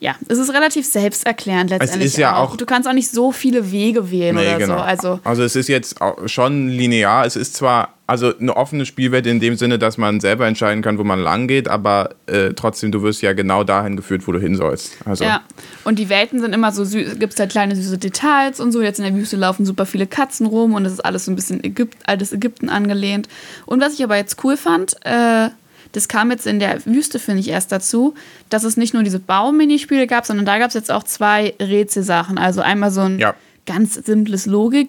[0.05, 2.09] ja, es ist relativ selbsterklärend letztendlich.
[2.09, 4.59] Es ist ja auch, auch, Du kannst auch nicht so viele Wege wählen nee, oder
[4.59, 4.77] genau.
[4.77, 4.83] so.
[4.83, 7.25] Also, also es ist jetzt schon linear.
[7.25, 10.99] Es ist zwar also eine offene Spielwelt in dem Sinne, dass man selber entscheiden kann,
[10.99, 14.39] wo man lang geht, aber äh, trotzdem, du wirst ja genau dahin geführt, wo du
[14.39, 14.99] hin sollst.
[15.07, 15.25] Also.
[15.25, 15.41] Ja,
[15.85, 18.83] und die Welten sind immer so süß, gibt es halt kleine süße Details und so.
[18.83, 21.35] Jetzt in der Wüste laufen super viele Katzen rum und es ist alles so ein
[21.35, 23.27] bisschen Ägypt, altes Ägypten angelehnt.
[23.65, 25.49] Und was ich aber jetzt cool fand, äh,
[25.95, 28.15] das kam jetzt in der Wüste, finde ich, erst dazu,
[28.51, 32.37] dass es nicht nur diese Bauminispiele gab, sondern da gab es jetzt auch zwei Rätselsachen.
[32.37, 33.35] Also einmal so ein ja.
[33.65, 34.89] ganz simples Logik,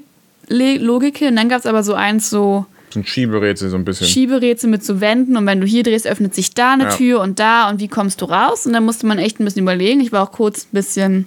[0.49, 2.65] Logik und dann gab es aber so eins so.
[2.89, 4.07] So ein Schieberätsel so ein bisschen.
[4.07, 6.89] Schieberätsel mit so Wänden und wenn du hier drehst, öffnet sich da eine ja.
[6.89, 8.65] Tür und da und wie kommst du raus?
[8.65, 10.01] Und dann musste man echt ein bisschen überlegen.
[10.01, 11.25] Ich war auch kurz ein bisschen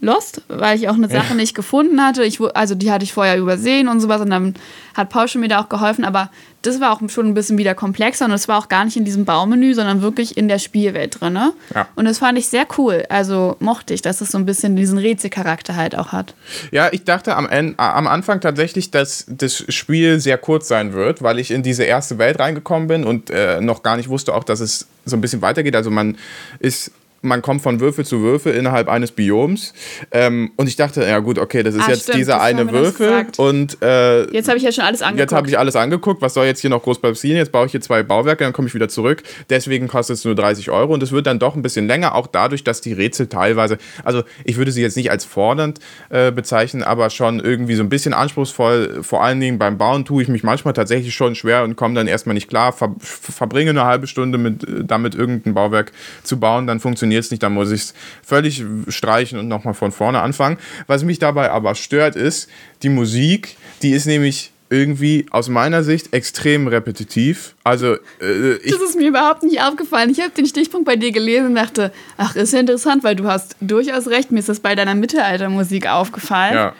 [0.00, 1.34] lost, weil ich auch eine Sache ja.
[1.34, 2.24] nicht gefunden hatte.
[2.24, 4.54] Ich, also die hatte ich vorher übersehen und sowas und dann
[4.94, 6.30] hat Paul schon mir da auch geholfen, aber
[6.62, 9.04] das war auch schon ein bisschen wieder komplexer und es war auch gar nicht in
[9.04, 11.34] diesem Baumenü, sondern wirklich in der Spielwelt drin.
[11.34, 11.52] Ne?
[11.74, 11.88] Ja.
[11.94, 13.04] Und das fand ich sehr cool.
[13.08, 16.34] Also mochte ich, dass es so ein bisschen diesen Rätselcharakter halt auch hat.
[16.70, 21.38] Ja, ich dachte am, am Anfang tatsächlich, dass das Spiel sehr kurz sein wird, weil
[21.38, 24.60] ich in diese erste Welt reingekommen bin und äh, noch gar nicht wusste auch, dass
[24.60, 25.76] es so ein bisschen weitergeht.
[25.76, 26.16] Also man
[26.60, 26.92] ist
[27.24, 29.72] man kommt von Würfel zu Würfel innerhalb eines Bioms.
[30.12, 33.26] Ähm, und ich dachte, ja gut, okay, das ist ah, jetzt stimmt, dieser eine Würfel.
[33.38, 35.20] Und äh, jetzt habe ich ja schon alles angeguckt.
[35.20, 36.22] Jetzt habe ich alles angeguckt.
[36.22, 37.38] Was soll jetzt hier noch groß passieren?
[37.38, 39.22] Jetzt baue ich hier zwei Bauwerke, dann komme ich wieder zurück.
[39.50, 40.92] Deswegen kostet es nur 30 Euro.
[40.94, 44.22] Und es wird dann doch ein bisschen länger, auch dadurch, dass die Rätsel teilweise, also
[44.44, 48.12] ich würde sie jetzt nicht als fordernd äh, bezeichnen, aber schon irgendwie so ein bisschen
[48.12, 49.02] anspruchsvoll.
[49.02, 52.06] Vor allen Dingen beim Bauen tue ich mich manchmal tatsächlich schon schwer und komme dann
[52.06, 56.80] erstmal nicht klar, ver verbringe eine halbe Stunde mit, damit irgendein Bauwerk zu bauen, dann
[56.80, 60.58] funktioniert funktioniert es nicht, dann muss ich es völlig streichen und nochmal von vorne anfangen.
[60.86, 62.48] Was mich dabei aber stört, ist
[62.82, 67.54] die Musik, die ist nämlich irgendwie aus meiner Sicht extrem repetitiv.
[67.64, 70.10] Also äh, das ist mir überhaupt nicht aufgefallen.
[70.10, 73.24] Ich habe den Stichpunkt bei dir gelesen und dachte, ach, ist ja interessant, weil du
[73.26, 74.32] hast durchaus recht.
[74.32, 76.54] Mir ist das bei deiner Mittelaltermusik aufgefallen.
[76.54, 76.74] Ja.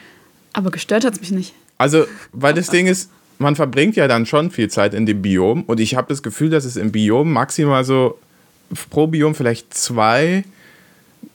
[0.51, 1.53] Aber gestört hat es mich nicht.
[1.77, 5.63] Also, weil das Ding ist, man verbringt ja dann schon viel Zeit in dem Biom
[5.63, 8.17] und ich habe das Gefühl, dass es im Biom maximal so
[8.89, 10.43] pro Biom vielleicht zwei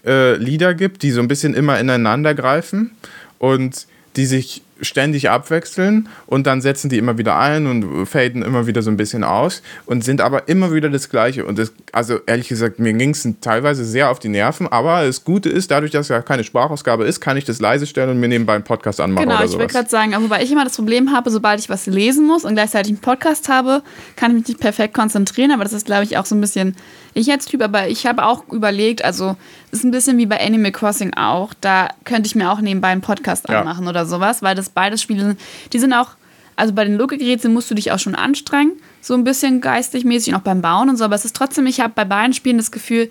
[0.04, 2.92] äh, Lieder gibt, die so ein bisschen immer ineinander greifen
[3.38, 8.66] und die sich ständig abwechseln und dann setzen die immer wieder ein und faden immer
[8.66, 11.44] wieder so ein bisschen aus und sind aber immer wieder das Gleiche.
[11.44, 15.24] Und das, also ehrlich gesagt, mir ging es teilweise sehr auf die Nerven, aber das
[15.24, 18.28] Gute ist, dadurch, dass ja keine Sprachausgabe ist, kann ich das leise stellen und mir
[18.28, 19.28] nebenbei einen Podcast anmachen.
[19.28, 22.26] Genau, ich wollte gerade sagen, wobei ich immer das Problem habe, sobald ich was lesen
[22.26, 23.82] muss und gleichzeitig einen Podcast habe,
[24.16, 26.74] kann ich mich nicht perfekt konzentrieren, aber das ist, glaube ich, auch so ein bisschen
[27.14, 29.36] ich Typ, aber ich habe auch überlegt, also
[29.72, 32.88] es ist ein bisschen wie bei Animal Crossing auch, da könnte ich mir auch nebenbei
[32.88, 33.60] einen Podcast ja.
[33.60, 35.40] anmachen oder sowas, weil das beides Spiele sind,
[35.72, 36.10] die sind auch,
[36.56, 40.34] also bei den Logikrätseln musst du dich auch schon anstrengen, so ein bisschen geistig mäßig,
[40.34, 42.70] auch beim Bauen und so, aber es ist trotzdem, ich habe bei beiden Spielen das
[42.70, 43.10] Gefühl,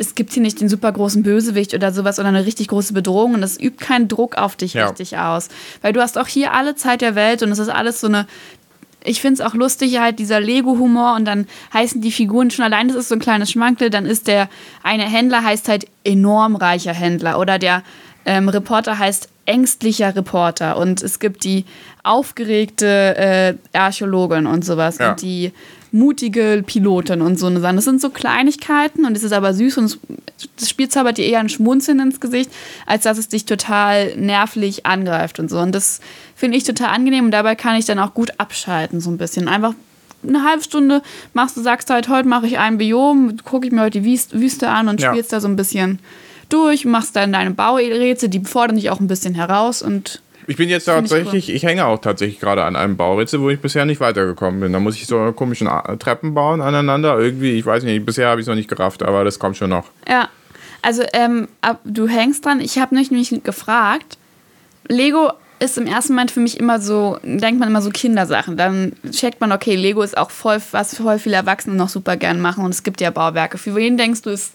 [0.00, 3.34] es gibt hier nicht den super großen Bösewicht oder sowas oder eine richtig große Bedrohung
[3.34, 4.88] und das übt keinen Druck auf dich ja.
[4.88, 5.48] richtig aus.
[5.82, 8.26] Weil du hast auch hier alle Zeit der Welt und es ist alles so eine
[9.04, 12.88] ich finde es auch lustig, halt dieser Lego-Humor und dann heißen die Figuren schon allein,
[12.88, 14.48] das ist so ein kleines Schmankel, dann ist der
[14.82, 17.82] eine Händler heißt halt enorm reicher Händler oder der
[18.26, 21.64] ähm, Reporter heißt ängstlicher Reporter und es gibt die
[22.02, 25.10] aufgeregte äh, Archäologin und sowas ja.
[25.10, 25.52] und die
[25.92, 27.74] mutige Pilotin und so eine Sache.
[27.74, 29.98] Das sind so Kleinigkeiten und es ist aber süß und
[30.56, 32.50] das Spiel zaubert dir eher ein Schmunzeln ins Gesicht,
[32.86, 35.58] als dass es dich total nervlich angreift und so.
[35.58, 36.00] Und das
[36.40, 39.46] finde ich total angenehm und dabei kann ich dann auch gut abschalten, so ein bisschen.
[39.46, 39.74] Einfach
[40.26, 41.02] eine halbe Stunde
[41.34, 44.70] machst du, sagst halt, heute mache ich ein Biom, gucke ich mir heute die Wüste
[44.70, 45.12] an und ja.
[45.12, 45.98] spielst da so ein bisschen
[46.48, 50.70] durch, machst dann deine Baurätsel, die fordern dich auch ein bisschen heraus und ich bin
[50.70, 54.00] jetzt tatsächlich, ich, ich, hänge auch tatsächlich gerade an einem Baurätsel, wo ich bisher nicht
[54.00, 54.72] weitergekommen bin.
[54.72, 55.68] Da muss ich so komischen
[56.00, 57.20] Treppen bauen aneinander.
[57.20, 59.70] Irgendwie, ich weiß nicht, bisher habe ich es noch nicht gerafft, aber das kommt schon
[59.70, 59.86] noch.
[60.08, 60.28] Ja,
[60.82, 61.46] also ähm,
[61.84, 62.60] du hängst dran.
[62.60, 63.10] Ich habe mich
[63.44, 64.18] gefragt,
[64.88, 68.56] Lego ist im ersten Moment für mich immer so, denkt man immer so Kindersachen.
[68.56, 72.40] Dann checkt man, okay, Lego ist auch voll, was voll viele Erwachsene noch super gern
[72.40, 73.58] machen und es gibt ja Bauwerke.
[73.58, 74.54] Für wen denkst du, ist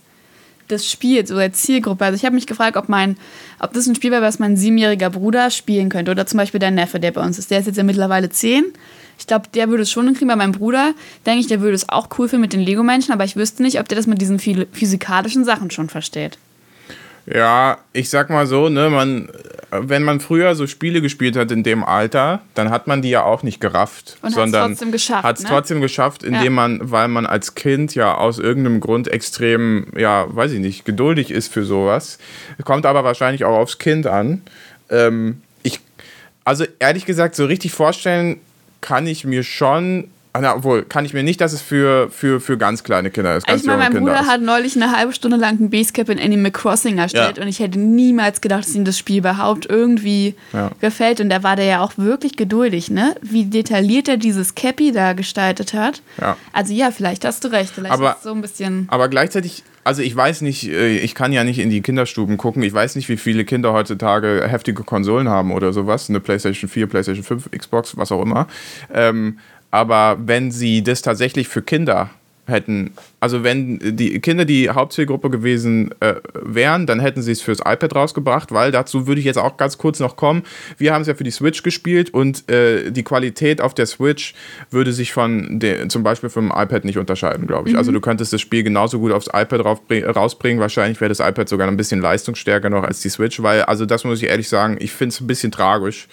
[0.67, 2.05] das Spiel, so der Zielgruppe.
[2.05, 3.17] Also ich habe mich gefragt, ob mein,
[3.59, 6.11] ob das ein Spiel wäre, was mein siebenjähriger Bruder spielen könnte.
[6.11, 7.51] Oder zum Beispiel der Neffe, der bei uns ist.
[7.51, 8.65] Der ist jetzt ja mittlerweile zehn.
[9.19, 10.27] Ich glaube, der würde es schon hinkriegen.
[10.27, 10.93] Bei meinem Bruder
[11.25, 13.79] denke ich, der würde es auch cool finden mit den Lego-Menschen, aber ich wüsste nicht,
[13.79, 16.37] ob der das mit diesen physikalischen Sachen schon versteht.
[17.27, 19.29] Ja, ich sag mal so, ne, man,
[19.71, 23.23] wenn man früher so Spiele gespielt hat in dem Alter, dann hat man die ja
[23.23, 25.49] auch nicht gerafft, Und sondern trotzdem geschafft, hat es ne?
[25.49, 26.49] trotzdem geschafft, indem ja.
[26.49, 31.31] man, weil man als Kind ja aus irgendeinem Grund extrem, ja, weiß ich nicht, geduldig
[31.31, 32.19] ist für sowas.
[32.63, 34.41] Kommt aber wahrscheinlich auch aufs Kind an.
[34.91, 35.79] Ähm, ich,
[36.43, 38.39] also ehrlich gesagt, so richtig vorstellen
[38.81, 40.09] kann ich mir schon
[40.41, 43.47] na, obwohl, kann ich mir nicht, dass es für, für, für ganz kleine Kinder ist.
[43.47, 44.27] Ganz ich meine, mein Kinder Bruder ist.
[44.27, 47.43] hat neulich eine halbe Stunde lang ein Basecap in Animal Crossing erstellt ja.
[47.43, 50.71] und ich hätte niemals gedacht, dass ihm das Spiel überhaupt irgendwie ja.
[50.81, 51.21] gefällt.
[51.21, 53.15] Und da war der ja auch wirklich geduldig, ne?
[53.21, 56.01] Wie detailliert er dieses Cappy da gestaltet hat.
[56.19, 56.37] Ja.
[56.53, 57.71] Also ja, vielleicht hast du recht.
[57.73, 58.87] Vielleicht aber, ist so ein bisschen.
[58.89, 62.63] Aber gleichzeitig also ich weiß nicht, äh, ich kann ja nicht in die Kinderstuben gucken.
[62.63, 66.09] Ich weiß nicht, wie viele Kinder heutzutage heftige Konsolen haben oder sowas.
[66.09, 68.47] Eine PlayStation 4, PlayStation 5, Xbox, was auch immer.
[68.91, 69.37] Ähm,
[69.71, 72.09] aber wenn sie das tatsächlich für Kinder
[72.47, 72.91] hätten,
[73.25, 77.95] also wenn die Kinder die Hauptzielgruppe gewesen äh, wären, dann hätten sie es fürs iPad
[77.95, 80.43] rausgebracht, weil dazu würde ich jetzt auch ganz kurz noch kommen.
[80.77, 84.35] Wir haben es ja für die Switch gespielt und äh, die Qualität auf der Switch
[84.69, 87.73] würde sich von der, zum Beispiel vom iPad nicht unterscheiden, glaube ich.
[87.73, 87.79] Mhm.
[87.79, 89.65] Also du könntest das Spiel genauso gut aufs iPad
[90.15, 90.59] rausbringen.
[90.59, 94.03] Wahrscheinlich wäre das iPad sogar ein bisschen leistungsstärker noch als die Switch, weil, also das
[94.03, 96.07] muss ich ehrlich sagen, ich finde es ein bisschen tragisch,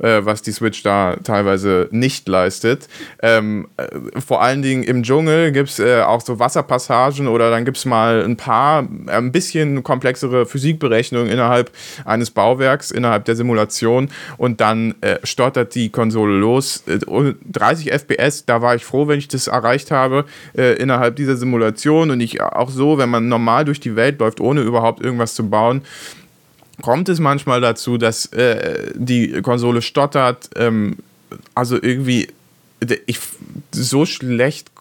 [0.00, 2.88] äh, was die Switch da teilweise nicht leistet.
[3.22, 3.86] Ähm, äh,
[4.20, 7.84] vor allen Dingen im Dschungel gibt es äh, auch so Wasserpassagen oder dann gibt es
[7.84, 11.70] mal ein paar äh, ein bisschen komplexere Physikberechnungen innerhalb
[12.04, 16.82] eines Bauwerks, innerhalb der Simulation und dann äh, stottert die Konsole los.
[16.86, 20.24] 30 äh, FPS, da war ich froh, wenn ich das erreicht habe
[20.56, 24.40] äh, innerhalb dieser Simulation und ich auch so, wenn man normal durch die Welt läuft,
[24.40, 25.82] ohne überhaupt irgendwas zu bauen,
[26.82, 30.50] kommt es manchmal dazu, dass äh, die Konsole stottert.
[30.56, 30.96] Ähm,
[31.54, 32.28] also irgendwie,
[33.06, 33.18] ich,
[33.72, 34.75] so schlecht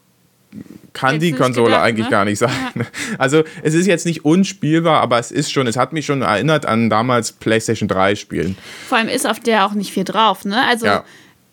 [0.94, 2.12] kann die Konsole gedacht, eigentlich ne?
[2.12, 2.52] gar nicht sein.
[2.76, 2.86] Ja.
[3.18, 6.65] Also es ist jetzt nicht unspielbar, aber es ist schon, es hat mich schon erinnert
[6.65, 8.58] an damals PlayStation 3 Spielen.
[8.88, 10.65] Vor allem ist auf der auch nicht viel drauf, ne?
[10.68, 11.04] Also ja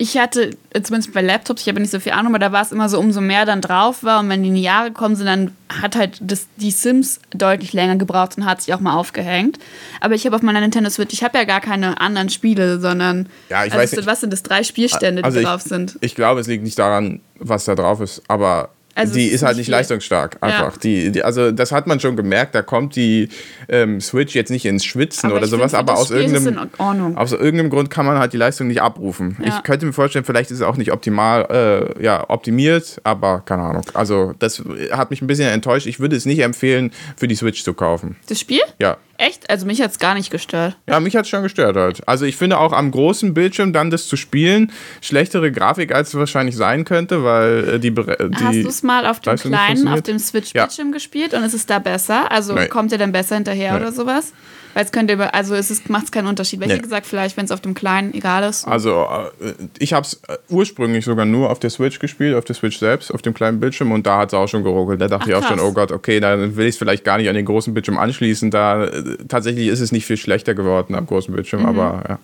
[0.03, 0.51] ich hatte,
[0.83, 2.99] zumindest bei Laptops, ich habe nicht so viel Ahnung, aber da war es immer so,
[2.99, 5.95] umso mehr dann drauf war und wenn die in die Jahre gekommen sind, dann hat
[5.95, 9.61] halt das, die Sims deutlich länger gebraucht und hat sich auch mal aufgehängt.
[10.01, 13.29] Aber ich habe auf meiner Nintendo Switch, ich habe ja gar keine anderen Spiele, sondern
[13.49, 14.07] ja, ich also weiß nicht.
[14.07, 15.99] was sind das, drei Spielstände, die also drauf ich, sind?
[16.01, 19.57] Ich glaube, es liegt nicht daran, was da drauf ist, aber also die ist, halt
[19.57, 19.73] nicht viel.
[19.73, 20.73] leistungsstark, einfach.
[20.73, 20.81] Ja.
[20.83, 23.29] Die, die, also das hat man schon gemerkt, da kommt die
[23.69, 26.69] ähm, Switch jetzt nicht ins Schwitzen aber oder sowas, aber aus irgendeinem,
[27.17, 29.37] aus irgendeinem Grund kann man halt die Leistung nicht abrufen.
[29.41, 29.57] Ja.
[29.57, 33.63] Ich könnte mir vorstellen, vielleicht ist es auch nicht optimal äh, ja, optimiert, aber keine
[33.63, 33.83] Ahnung.
[33.95, 35.87] Also das hat mich ein bisschen enttäuscht.
[35.87, 38.17] Ich würde es nicht empfehlen, für die Switch zu kaufen.
[38.29, 38.61] Das Spiel?
[38.79, 38.99] Ja.
[39.23, 39.49] Echt?
[39.49, 40.77] Also mich hat es gar nicht gestört.
[40.89, 42.09] Ja, mich hat es schon gestört halt.
[42.09, 46.17] Also ich finde auch am großen Bildschirm dann das zu spielen, schlechtere Grafik als es
[46.17, 50.03] wahrscheinlich sein könnte, weil äh, die, die Hast du es mal auf dem kleinen, auf
[50.03, 50.93] dem Switch-Bildschirm ja.
[50.93, 52.33] gespielt und ist es da besser?
[52.33, 52.67] Also nee.
[52.67, 53.81] kommt ihr dann besser hinterher nee.
[53.81, 54.33] oder sowas?
[54.75, 56.61] Weil es könnte, also es macht es keinen Unterschied.
[56.61, 56.75] Weil nee.
[56.75, 58.67] ich gesagt, vielleicht, wenn es auf dem kleinen egal ist.
[58.67, 59.07] Also
[59.41, 62.79] äh, ich habe es äh, ursprünglich sogar nur auf der Switch gespielt, auf der Switch
[62.79, 65.01] selbst, auf dem kleinen Bildschirm und da hat es auch schon geruckelt.
[65.01, 67.19] Da dachte Ach, ich auch schon, oh Gott, okay, dann will ich es vielleicht gar
[67.19, 68.51] nicht an den großen Bildschirm anschließen.
[68.51, 71.69] Da äh, tatsächlich ist es nicht viel schlechter geworden am großen Bildschirm, mhm.
[71.69, 72.19] aber ja.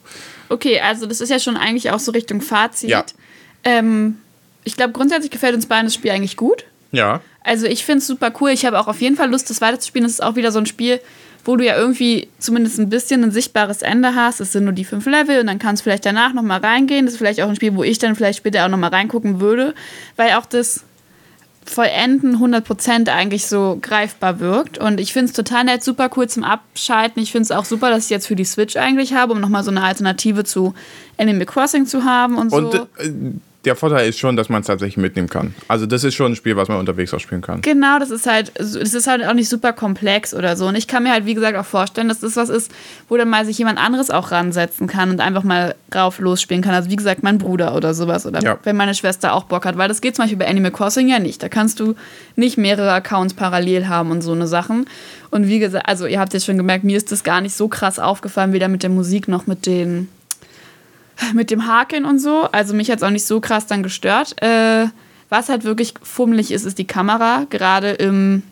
[0.48, 2.88] Okay, also das ist ja schon eigentlich auch so Richtung Fazit.
[2.88, 3.04] Ja.
[3.64, 4.16] Ähm,
[4.64, 6.64] ich glaube, grundsätzlich gefällt uns beiden das Spiel eigentlich gut.
[6.92, 7.20] Ja.
[7.42, 8.50] Also ich finde es super cool.
[8.50, 10.04] Ich habe auch auf jeden Fall Lust, das weiterzuspielen.
[10.04, 11.00] Das ist auch wieder so ein Spiel,
[11.44, 14.40] wo du ja irgendwie zumindest ein bisschen ein sichtbares Ende hast.
[14.40, 17.06] Es sind nur die fünf Level und dann kannst du vielleicht danach nochmal reingehen.
[17.06, 19.74] Das ist vielleicht auch ein Spiel, wo ich dann vielleicht später auch nochmal reingucken würde,
[20.16, 20.84] weil auch das
[21.68, 24.78] Vollenden 100% eigentlich so greifbar wirkt.
[24.78, 27.22] Und ich finde es total nett, super cool zum Abschalten.
[27.22, 29.64] Ich finde es auch super, dass ich jetzt für die Switch eigentlich habe, um nochmal
[29.64, 30.74] so eine Alternative zu
[31.18, 32.88] Animal Crossing zu haben und, und so.
[32.98, 33.10] Äh,
[33.64, 35.52] der Vorteil ist schon, dass man es tatsächlich mitnehmen kann.
[35.66, 37.60] Also das ist schon ein Spiel, was man unterwegs auch spielen kann.
[37.60, 40.66] Genau, das ist halt, das ist halt auch nicht super komplex oder so.
[40.66, 42.70] Und ich kann mir halt, wie gesagt, auch vorstellen, dass das was ist,
[43.08, 46.72] wo dann mal sich jemand anderes auch ransetzen kann und einfach mal rauf losspielen kann.
[46.72, 48.26] Also wie gesagt, mein Bruder oder sowas.
[48.26, 48.58] Oder ja.
[48.62, 49.76] wenn meine Schwester auch Bock hat.
[49.76, 51.42] Weil das geht zum Beispiel bei Animal Crossing ja nicht.
[51.42, 51.96] Da kannst du
[52.36, 54.86] nicht mehrere Accounts parallel haben und so eine Sachen.
[55.30, 57.66] Und wie gesagt, also ihr habt jetzt schon gemerkt, mir ist das gar nicht so
[57.66, 60.08] krass aufgefallen, weder mit der Musik noch mit den
[61.34, 62.48] mit dem Haken und so.
[62.52, 64.40] Also mich hat es auch nicht so krass dann gestört.
[64.42, 64.86] Äh,
[65.28, 68.42] was halt wirklich fummelig ist, ist die Kamera, gerade im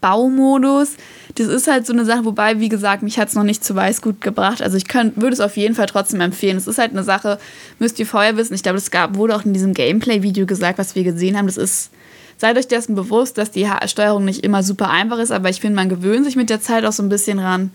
[0.00, 0.96] Baumodus.
[1.36, 3.74] Das ist halt so eine Sache, wobei, wie gesagt, mich hat es noch nicht zu
[3.74, 4.62] Weißgut gebracht.
[4.62, 6.56] Also ich würde es auf jeden Fall trotzdem empfehlen.
[6.56, 7.38] Es ist halt eine Sache,
[7.78, 8.54] müsst ihr vorher wissen.
[8.54, 11.46] Ich glaube, es wurde auch in diesem Gameplay-Video gesagt, was wir gesehen haben.
[11.46, 11.90] Das ist
[12.36, 15.76] seid euch dessen bewusst, dass die Steuerung nicht immer super einfach ist, aber ich finde,
[15.76, 17.70] man gewöhnt sich mit der Zeit auch so ein bisschen ran.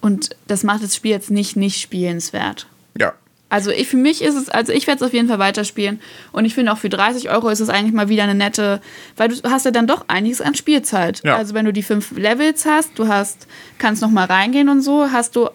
[0.00, 2.66] Und das macht das Spiel jetzt nicht nicht spielenswert.
[2.98, 3.12] Ja.
[3.50, 6.00] Also ich, für mich ist es, also ich werde es auf jeden Fall weiterspielen.
[6.32, 8.80] Und ich finde auch für 30 Euro ist es eigentlich mal wieder eine nette,
[9.16, 11.20] weil du hast ja dann doch einiges an Spielzeit.
[11.24, 11.36] Ja.
[11.36, 13.46] Also wenn du die fünf Levels hast, du hast,
[13.78, 15.50] kannst noch mal reingehen und so, hast du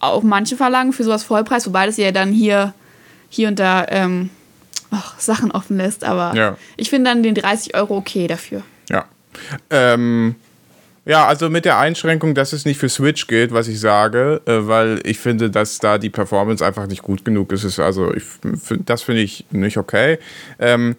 [0.00, 2.74] auch manche Verlagen für sowas Vollpreis, wobei das ja dann hier,
[3.30, 4.30] hier und da ähm,
[4.90, 6.02] ach, Sachen offen lässt.
[6.02, 6.56] Aber Ja.
[6.76, 8.62] ich finde dann den 30 Euro okay dafür.
[8.90, 9.04] Ja.
[9.70, 10.34] Ähm,
[11.04, 14.66] ja, also mit der Einschränkung, dass es nicht für Switch gilt, was ich sage, äh,
[14.66, 17.78] weil ich finde, dass da die Performance einfach nicht gut genug ist.
[17.80, 18.24] Also, ich,
[18.84, 20.18] das finde ich nicht okay.
[20.58, 20.96] Ähm,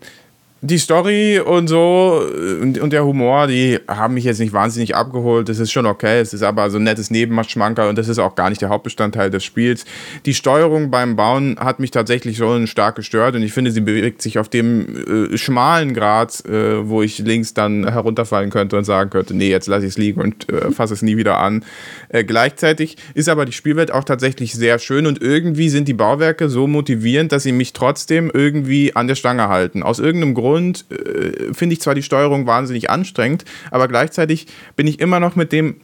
[0.64, 4.95] die Story und so äh, und, und der Humor, die haben mich jetzt nicht wahnsinnig
[4.95, 5.49] abgeholt.
[5.49, 6.22] Das ist schon okay.
[6.22, 9.30] Es ist aber so ein nettes Nebenschmanker und das ist auch gar nicht der Hauptbestandteil
[9.30, 9.84] des Spiels.
[10.26, 14.22] Die Steuerung beim Bauen hat mich tatsächlich schon stark gestört und ich finde, sie bewegt
[14.22, 19.09] sich auf dem äh, schmalen Grad, äh, wo ich links dann herunterfallen könnte und sagen
[19.09, 21.66] könnte, nee, jetzt lasse ich es liegen und äh, fasse es nie wieder an.
[22.07, 26.47] Äh, gleichzeitig ist aber die Spielwelt auch tatsächlich sehr schön und irgendwie sind die Bauwerke
[26.47, 29.84] so motivierend, dass sie mich trotzdem irgendwie an der Stange halten.
[29.84, 34.99] Aus irgendeinem Grund äh, finde ich zwar die Steuerung wahnsinnig anstrengend, aber gleichzeitig bin ich
[34.99, 35.78] immer noch mit dem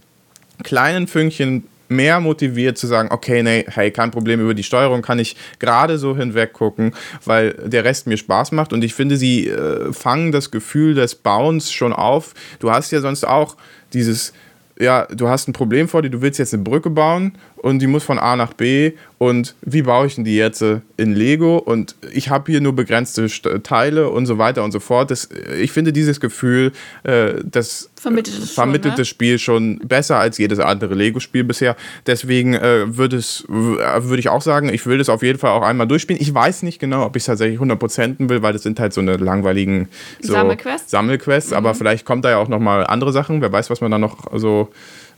[0.64, 5.20] kleinen Fünkchen mehr motiviert zu sagen, okay, nee, hey, kein Problem, über die Steuerung kann
[5.20, 6.94] ich gerade so hinweg gucken,
[7.26, 11.16] weil der Rest mir Spaß macht und ich finde, sie äh, fangen das Gefühl des
[11.16, 12.36] Bauens schon auf.
[12.60, 13.58] Du hast ja sonst auch
[13.94, 14.34] dieses,
[14.80, 17.88] ja, du hast ein Problem vor dir, du willst jetzt eine Brücke bauen und die
[17.88, 21.58] muss von A nach B und wie baue ich denn die jetzt äh, in Lego
[21.58, 25.12] und ich habe hier nur begrenzte St- Teile und so weiter und so fort.
[25.12, 25.28] Das,
[25.60, 26.72] ich finde dieses Gefühl,
[27.04, 28.98] äh, das Vermittelt es schon, vermittelt ne?
[29.00, 31.76] das Spiel schon besser als jedes andere Lego-Spiel bisher.
[32.08, 35.38] Deswegen äh, würde es, w- äh, würde ich auch sagen, ich will das auf jeden
[35.38, 36.22] Fall auch einmal durchspielen.
[36.22, 39.02] Ich weiß nicht genau, ob ich es tatsächlich 100% will, weil das sind halt so
[39.02, 39.90] eine langweiligen
[40.22, 40.92] so Sammelquests?
[40.92, 41.58] Sammelquests, Mhm.
[41.58, 43.42] aber vielleicht kommt da ja auch noch mal andere Sachen.
[43.42, 44.70] Wer weiß, was man da noch so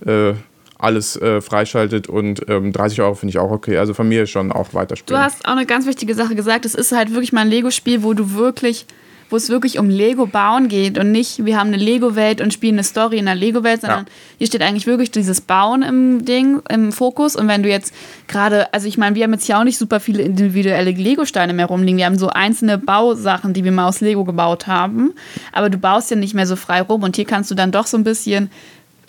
[0.08, 0.34] äh,
[0.82, 3.78] alles äh, freischaltet und ähm, 30 Euro finde ich auch okay.
[3.78, 5.22] Also von mir schon auch Du weiterspielen.
[5.22, 6.66] hast auch eine ganz wichtige Sache gesagt.
[6.66, 8.86] Es ist halt wirklich mal ein Lego-Spiel, wo du wirklich,
[9.30, 12.76] wo es wirklich um Lego bauen geht und nicht, wir haben eine Lego-Welt und spielen
[12.76, 14.12] eine Story in der Lego-Welt, sondern Ja.
[14.40, 17.36] hier steht eigentlich wirklich dieses Bauen im Ding, im Fokus.
[17.38, 17.94] Und wenn du jetzt
[18.28, 21.68] gerade, also ich meine, wir haben jetzt ja auch nicht super viele individuelle Lego-Steine mehr
[21.68, 21.98] rumliegen.
[21.98, 25.14] Wir haben so einzelne Bausachen, die wir mal aus Lego gebaut haben.
[25.54, 27.88] Aber du baust ja nicht mehr so frei rum und hier kannst du dann doch
[27.88, 28.50] so ein bisschen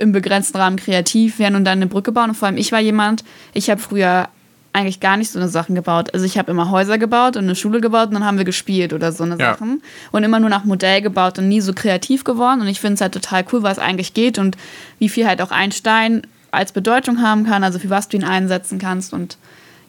[0.02, 2.30] im begrenzten Rahmen kreativ werden und dann eine Brücke bauen.
[2.30, 3.24] Und vor allem, ich war jemand,
[3.54, 4.28] ich habe früher
[4.74, 6.12] eigentlich gar nicht so eine Sachen gebaut.
[6.14, 8.92] Also ich habe immer Häuser gebaut und eine Schule gebaut und dann haben wir gespielt
[8.92, 9.52] oder so eine Ja.
[9.52, 9.82] Sachen.
[10.12, 12.60] Und immer nur nach Modell gebaut und nie so kreativ geworden.
[12.60, 14.56] Und ich finde es halt total cool, was eigentlich geht und
[14.98, 18.24] wie viel halt auch ein Stein als Bedeutung haben kann, also für was du ihn
[18.24, 19.12] einsetzen kannst.
[19.12, 19.36] Und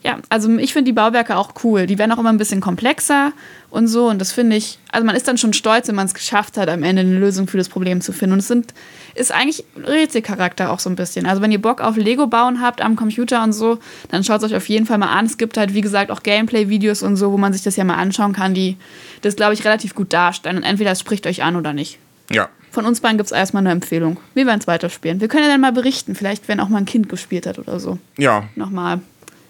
[0.04, 1.88] ja, also ich finde die Bauwerke auch cool.
[1.88, 3.32] Die werden auch immer ein bisschen komplexer
[3.70, 4.10] und so.
[4.10, 6.68] Und das finde ich, also man ist dann schon stolz, wenn man es geschafft hat,
[6.68, 8.34] am Ende eine Lösung für das Problem zu finden.
[8.34, 8.74] Und es sind,
[9.16, 11.26] ist eigentlich Rätselcharakter auch so ein bisschen.
[11.26, 14.52] Also wenn ihr Bock auf Lego bauen habt am Computer und so, dann schaut es
[14.52, 15.26] euch auf jeden Fall mal an.
[15.26, 17.96] Es gibt halt, wie gesagt, auch Gameplay-Videos und so, wo man sich das ja mal
[17.96, 18.78] anschauen kann, die
[19.22, 20.58] das, glaube ich, relativ gut darstellen.
[20.58, 22.00] Und entweder es spricht euch an oder nicht.
[22.30, 22.50] ja.
[22.72, 24.18] Von uns beiden gibt es erstmal eine Empfehlung.
[24.34, 25.22] Wir werden es weiterspielen.
[25.22, 27.80] Wir können ja dann mal berichten, vielleicht, wenn auch mal ein Kind gespielt hat oder
[27.80, 28.00] so.
[28.18, 28.46] Ja.
[28.56, 29.00] Nochmal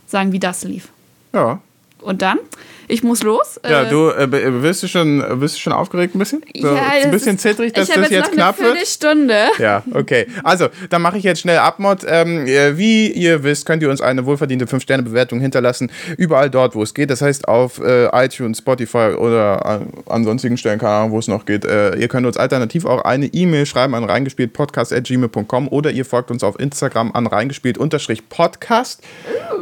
[0.08, 0.90] sagen, wie das lief.
[1.32, 1.62] Ja.
[2.02, 2.38] Und dann?
[2.88, 3.60] Ich muss los.
[3.68, 6.42] Ja, Äh, du äh, b- wirst du schon bist du schon aufgeregt ein bisschen?
[6.60, 8.78] So, ja, ein bisschen ist- zittrig, dass ich das jetzt noch knapp eine wird.
[8.78, 9.36] Viertelstunde.
[9.60, 10.28] Ja, okay.
[10.44, 12.00] Also, dann mache ich jetzt schnell Abmod.
[12.08, 15.92] Ähm, äh, wie ihr wisst, könnt ihr uns eine wohlverdiente 5-Sterne-Bewertung hinterlassen.
[16.18, 17.10] Überall dort, wo es geht.
[17.10, 21.28] Das heißt auf äh, iTunes, Spotify oder an, an sonstigen Stellen, keine Ahnung, wo es
[21.28, 21.66] noch geht.
[21.66, 26.44] Äh, ihr könnt uns alternativ auch eine E-Mail schreiben an reingespieltpodcast.gmail.com oder ihr folgt uns
[26.44, 29.02] auf Instagram an reingespielt-podcast.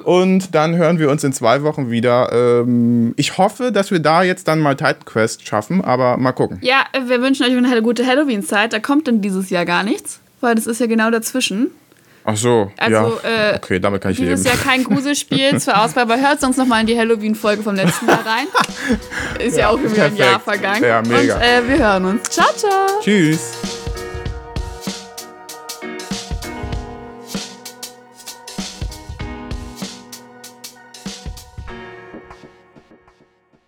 [0.03, 2.31] Und dann hören wir uns in zwei Wochen wieder.
[2.33, 6.59] Ähm, ich hoffe, dass wir da jetzt dann mal Titan Quest schaffen, aber mal gucken.
[6.61, 8.73] Ja, wir wünschen euch eine gute Halloween-Zeit.
[8.73, 11.71] Da kommt dann dieses Jahr gar nichts, weil das ist ja genau dazwischen.
[12.23, 13.51] Ach so, Also, ja.
[13.53, 14.55] äh, okay, damit kann ich Dieses leben.
[14.55, 18.07] Jahr kein Gruselspiel zur Auswahl, aber hört sonst noch mal in die Halloween-Folge vom letzten
[18.07, 18.45] Jahr rein.
[19.39, 20.19] Ist ja, Ja, auch wieder ein perfekt.
[20.19, 20.83] Jahr vergangen.
[20.83, 21.35] Ja, mega.
[21.35, 22.29] Und äh, wir hören uns.
[22.29, 23.01] Ciao, ciao.
[23.01, 23.80] Tschüss.